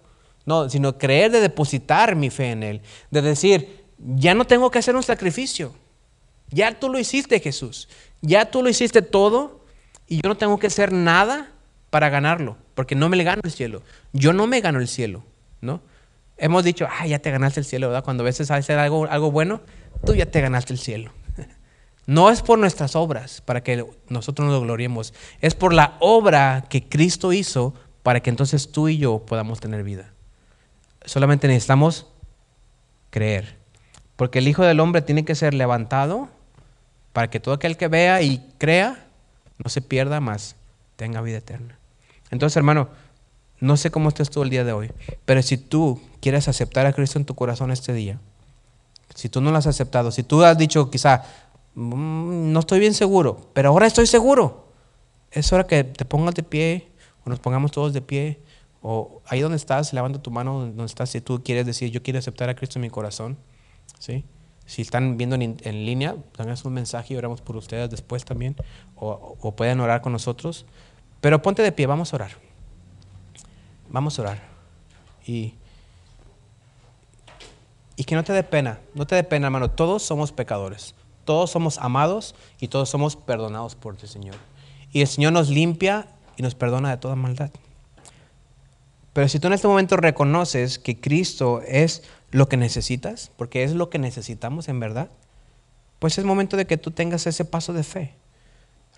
[0.45, 4.79] No, sino creer de depositar mi fe en Él, de decir, ya no tengo que
[4.79, 5.73] hacer un sacrificio,
[6.51, 7.89] ya tú lo hiciste Jesús,
[8.21, 9.65] ya tú lo hiciste todo
[10.07, 11.51] y yo no tengo que hacer nada
[11.91, 13.83] para ganarlo, porque no me le gano el cielo,
[14.13, 15.25] yo no me gano el cielo,
[15.61, 15.81] ¿no?
[16.39, 18.03] Hemos dicho, ah, ya te ganaste el cielo, ¿verdad?
[18.03, 19.61] Cuando a veces hacer algo, algo bueno,
[20.05, 21.13] tú ya te ganaste el cielo.
[22.07, 26.89] No es por nuestras obras para que nosotros nos gloriemos, es por la obra que
[26.89, 30.13] Cristo hizo para que entonces tú y yo podamos tener vida.
[31.05, 32.07] Solamente necesitamos
[33.11, 33.57] creer,
[34.17, 36.29] porque el Hijo del Hombre tiene que ser levantado
[37.13, 39.07] para que todo aquel que vea y crea
[39.63, 40.57] no se pierda más,
[40.97, 41.79] tenga vida eterna.
[42.31, 42.89] Entonces, hermano,
[43.61, 44.91] no sé cómo estés tú el día de hoy,
[45.25, 48.19] pero si tú quieres aceptar a Cristo en tu corazón este día,
[49.15, 51.25] si tú no lo has aceptado, si tú has dicho quizá,
[51.75, 54.69] no estoy bien seguro, pero ahora estoy seguro.
[55.31, 56.91] Es hora que te pongas de pie,
[57.25, 58.41] o nos pongamos todos de pie,
[58.83, 62.19] o ahí donde estás, levanta tu mano donde estás, si tú quieres decir, yo quiero
[62.19, 63.39] aceptar a Cristo en mi corazón.
[63.99, 64.25] ¿sí?
[64.67, 68.57] Si están viendo en, línea, tengas un mensaje y oramos por ustedes después también,
[68.97, 70.67] o, o pueden orar con nosotros.
[71.21, 72.33] Pero ponte de pie, vamos a orar.
[73.89, 74.43] Vamos a orar.
[75.27, 75.55] Y,
[77.97, 79.71] y que no te dé pena, no te dé pena, hermano.
[79.71, 80.95] Todos somos pecadores.
[81.25, 84.37] Todos somos amados y todos somos perdonados por el Señor.
[84.93, 86.07] Y el Señor nos limpia
[86.37, 87.51] y nos perdona de toda maldad.
[89.13, 93.73] Pero si tú en este momento reconoces que Cristo es lo que necesitas, porque es
[93.73, 95.11] lo que necesitamos en verdad,
[95.99, 98.15] pues es momento de que tú tengas ese paso de fe.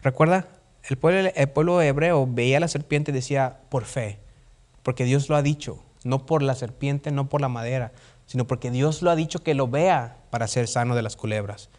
[0.02, 0.48] Recuerda,
[0.84, 4.18] el pueblo, el pueblo hebreo veía a la serpiente y decía, por fe,
[4.82, 7.92] porque Dios lo ha dicho, no por la serpiente, no por la madera,
[8.26, 11.70] sino porque Dios lo ha dicho que lo vea para ser sano de las culebras.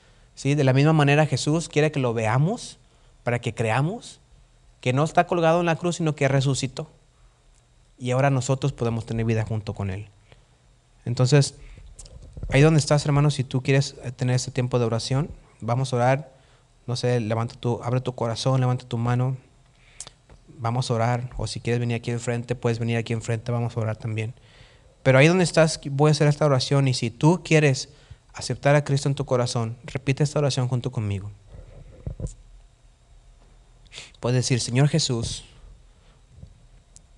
[0.44, 2.78] De la misma manera Jesús quiere que lo veamos
[3.24, 4.20] para que creamos
[4.86, 6.88] que no está colgado en la cruz, sino que resucitó.
[7.98, 10.10] Y ahora nosotros podemos tener vida junto con Él.
[11.06, 11.56] Entonces,
[12.52, 16.32] ahí donde estás, hermano, si tú quieres tener este tiempo de oración, vamos a orar.
[16.86, 19.38] No sé, levanta tu, abre tu corazón, levanta tu mano.
[20.60, 21.32] Vamos a orar.
[21.38, 24.36] O si quieres venir aquí enfrente, puedes venir aquí enfrente, vamos a orar también.
[25.02, 26.88] Pero ahí donde estás, voy a hacer esta oración.
[26.88, 27.90] Y si tú quieres
[28.36, 31.32] aceptar a Cristo en tu corazón, repite esta oración junto conmigo.
[34.20, 35.46] Puedes decir, Señor Jesús,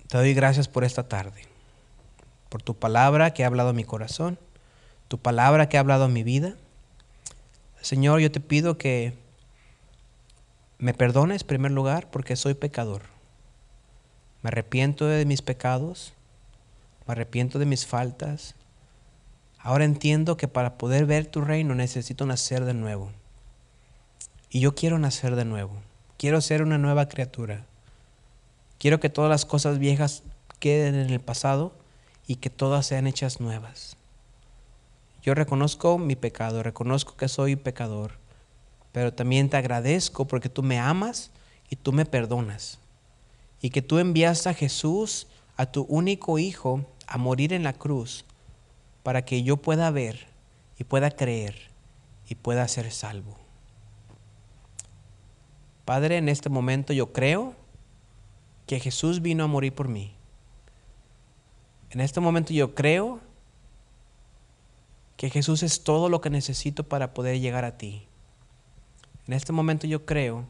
[0.08, 1.42] te doy gracias por esta tarde,
[2.48, 4.38] por tu palabra que ha hablado a mi corazón,
[5.08, 6.54] tu palabra que ha hablado a mi vida.
[7.80, 9.14] Señor, yo te pido que
[10.78, 13.02] me perdones, en primer lugar, porque soy pecador.
[14.42, 16.12] Me arrepiento de mis pecados,
[17.06, 18.54] me arrepiento de mis faltas.
[19.68, 23.12] Ahora entiendo que para poder ver tu reino necesito nacer de nuevo.
[24.48, 25.74] Y yo quiero nacer de nuevo.
[26.16, 27.66] Quiero ser una nueva criatura.
[28.78, 30.22] Quiero que todas las cosas viejas
[30.58, 31.74] queden en el pasado
[32.26, 33.98] y que todas sean hechas nuevas.
[35.22, 38.12] Yo reconozco mi pecado, reconozco que soy pecador,
[38.92, 41.30] pero también te agradezco porque tú me amas
[41.68, 42.78] y tú me perdonas.
[43.60, 45.26] Y que tú enviaste a Jesús,
[45.58, 48.24] a tu único Hijo, a morir en la cruz
[49.08, 50.26] para que yo pueda ver
[50.78, 51.70] y pueda creer
[52.28, 53.38] y pueda ser salvo.
[55.86, 57.54] Padre, en este momento yo creo
[58.66, 60.14] que Jesús vino a morir por mí.
[61.88, 63.20] En este momento yo creo
[65.16, 68.06] que Jesús es todo lo que necesito para poder llegar a ti.
[69.26, 70.44] En este momento yo creo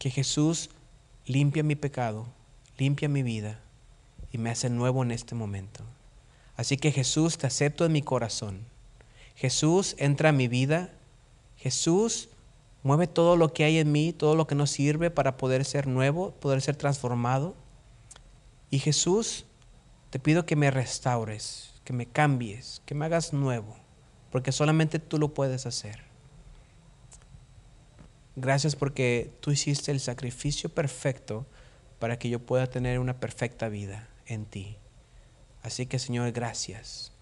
[0.00, 0.70] que Jesús
[1.24, 2.26] limpia mi pecado,
[2.78, 3.60] limpia mi vida
[4.32, 5.84] y me hace nuevo en este momento.
[6.60, 8.66] Así que Jesús, te acepto en mi corazón.
[9.34, 10.90] Jesús, entra a mi vida.
[11.56, 12.28] Jesús,
[12.82, 15.86] mueve todo lo que hay en mí, todo lo que no sirve para poder ser
[15.86, 17.56] nuevo, poder ser transformado.
[18.68, 19.46] Y Jesús,
[20.10, 23.74] te pido que me restaures, que me cambies, que me hagas nuevo,
[24.30, 26.02] porque solamente tú lo puedes hacer.
[28.36, 31.46] Gracias porque tú hiciste el sacrificio perfecto
[31.98, 34.76] para que yo pueda tener una perfecta vida en ti.
[35.62, 37.12] Así que Señor, gracias.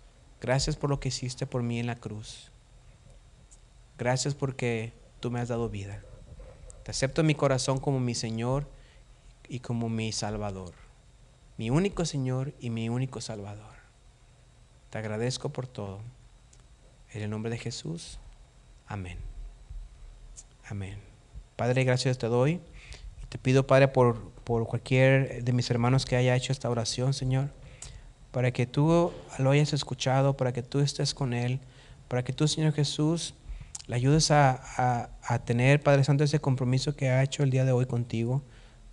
[0.41, 2.51] Gracias por lo que hiciste por mí en la cruz.
[3.99, 6.03] Gracias porque tú me has dado vida.
[6.85, 8.69] Te acepto en mi corazón como mi Señor
[9.49, 10.75] y como mi Salvador
[11.59, 13.75] mi único Señor y mi único Salvador.
[14.91, 15.99] Te agradezco por todo.
[17.13, 18.21] En el nombre de Jesús.
[18.87, 19.19] Amén.
[20.69, 21.01] Amén.
[21.57, 22.61] Padre, gracias te doy.
[23.29, 27.51] Te pido, Padre, por, por cualquier de mis hermanos que haya hecho esta oración, Señor,
[28.31, 31.61] para que tú lo hayas escuchado, para que tú estés con él,
[32.09, 33.35] para que tú, Señor Jesús,
[33.87, 37.65] le ayudes a, a, a tener, Padre Santo, ese compromiso que ha hecho el día
[37.65, 38.43] de hoy contigo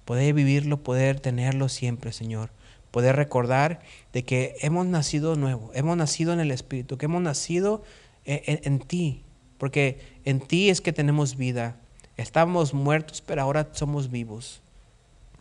[0.05, 2.51] poder vivirlo, poder tenerlo siempre, Señor.
[2.91, 3.81] Poder recordar
[4.13, 7.83] de que hemos nacido nuevo, hemos nacido en el Espíritu, que hemos nacido
[8.23, 9.23] en, en, ti,
[9.57, 11.75] porque en ti es que tenemos vida.
[12.15, 14.61] Estábamos muertos, pero ahora somos vivos.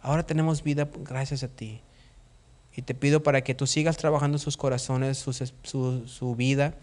[0.03, 1.81] Ahora tenemos vida gracias a ti.
[2.77, 6.75] Y te pido para que tú sigas trabajando sus corazones, su, su, vida,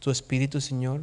[0.00, 1.02] su espíritu, Señor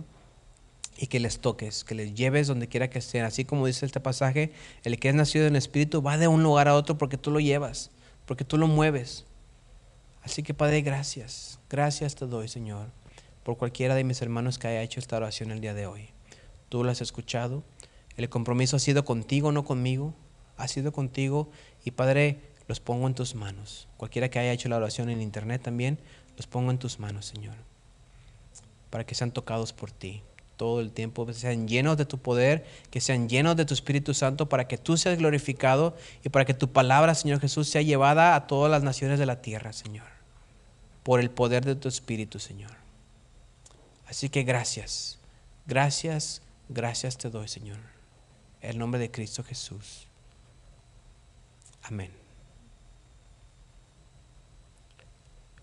[0.98, 3.24] y que les toques, que les lleves donde quiera que estén.
[3.24, 4.52] Así como dice este pasaje,
[4.84, 7.40] el que es nacido en espíritu va de un lugar a otro porque tú lo
[7.40, 7.92] llevas,
[8.26, 9.26] porque tú lo mueves.
[10.24, 12.88] Así que Padre, gracias, gracias te doy, Señor,
[13.44, 16.10] por cualquiera de mis hermanos que haya hecho esta oración el día de hoy.
[16.70, 17.64] Tú lo has escuchado,
[18.18, 20.14] el compromiso ha sido contigo, no conmigo,
[20.58, 21.50] ha sido contigo
[21.86, 23.88] y Padre, los pongo en tus manos.
[23.98, 26.00] Cualquiera que haya hecho la oración en internet también,
[26.36, 27.56] los pongo en tus manos, Señor,
[28.90, 30.24] para que sean tocados por ti
[30.58, 34.14] todo el tiempo, que sean llenos de tu poder, que sean llenos de tu Espíritu
[34.14, 38.36] Santo para que tú seas glorificado y para que tu palabra, Señor Jesús, sea llevada
[38.36, 40.08] a todas las naciones de la tierra, Señor,
[41.04, 42.72] por el poder de tu Espíritu, Señor.
[44.08, 45.20] Así que gracias,
[45.68, 47.78] gracias, gracias te doy, Señor.
[48.62, 50.08] En el nombre de Cristo Jesús.
[51.84, 52.17] Amén.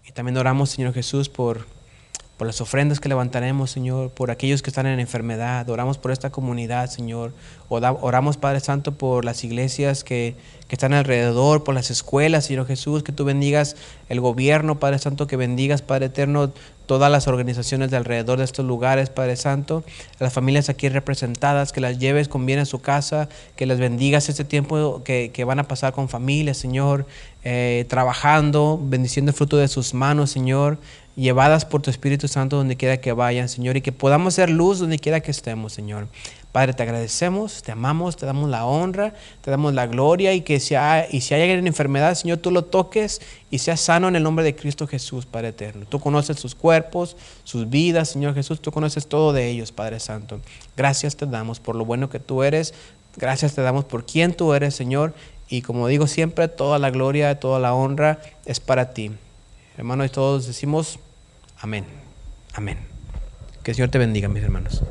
[0.06, 1.66] Y también oramos, Señor Jesús, por
[2.36, 5.68] por las ofrendas que levantaremos, Señor, por aquellos que están en enfermedad.
[5.68, 7.32] Oramos por esta comunidad, Señor.
[7.68, 10.34] Oramos, Padre Santo, por las iglesias que,
[10.68, 13.76] que, están alrededor, por las escuelas, Señor Jesús, que tú bendigas
[14.08, 16.52] el gobierno, Padre Santo, que bendigas, Padre Eterno,
[16.86, 19.84] todas las organizaciones de alrededor de estos lugares, Padre Santo,
[20.18, 24.28] las familias aquí representadas, que las lleves con bien a su casa, que las bendigas
[24.28, 27.06] este tiempo que, que van a pasar con familia, Señor,
[27.42, 30.78] eh, trabajando, bendiciendo el fruto de sus manos, Señor,
[31.16, 34.78] llevadas por tu Espíritu Santo donde quiera que vayan, Señor, y que podamos ser luz
[34.78, 36.08] donde quiera que estemos, Señor.
[36.52, 40.60] Padre, te agradecemos, te amamos, te damos la honra, te damos la gloria y que
[40.60, 44.06] si hay, y si hay alguien en enfermedad, Señor, tú lo toques y sea sano
[44.06, 45.84] en el nombre de Cristo Jesús, Padre eterno.
[45.88, 50.40] Tú conoces sus cuerpos, sus vidas, Señor Jesús, tú conoces todo de ellos, Padre Santo.
[50.76, 52.72] Gracias te damos por lo bueno que tú eres,
[53.16, 55.12] gracias te damos por quien tú eres, Señor,
[55.48, 59.10] y como digo siempre, toda la gloria, toda la honra es para ti.
[59.76, 61.00] Hermanos, todos decimos
[61.58, 61.84] amén.
[62.52, 62.78] Amén.
[63.64, 64.82] Que el Señor te bendiga, mis hermanos.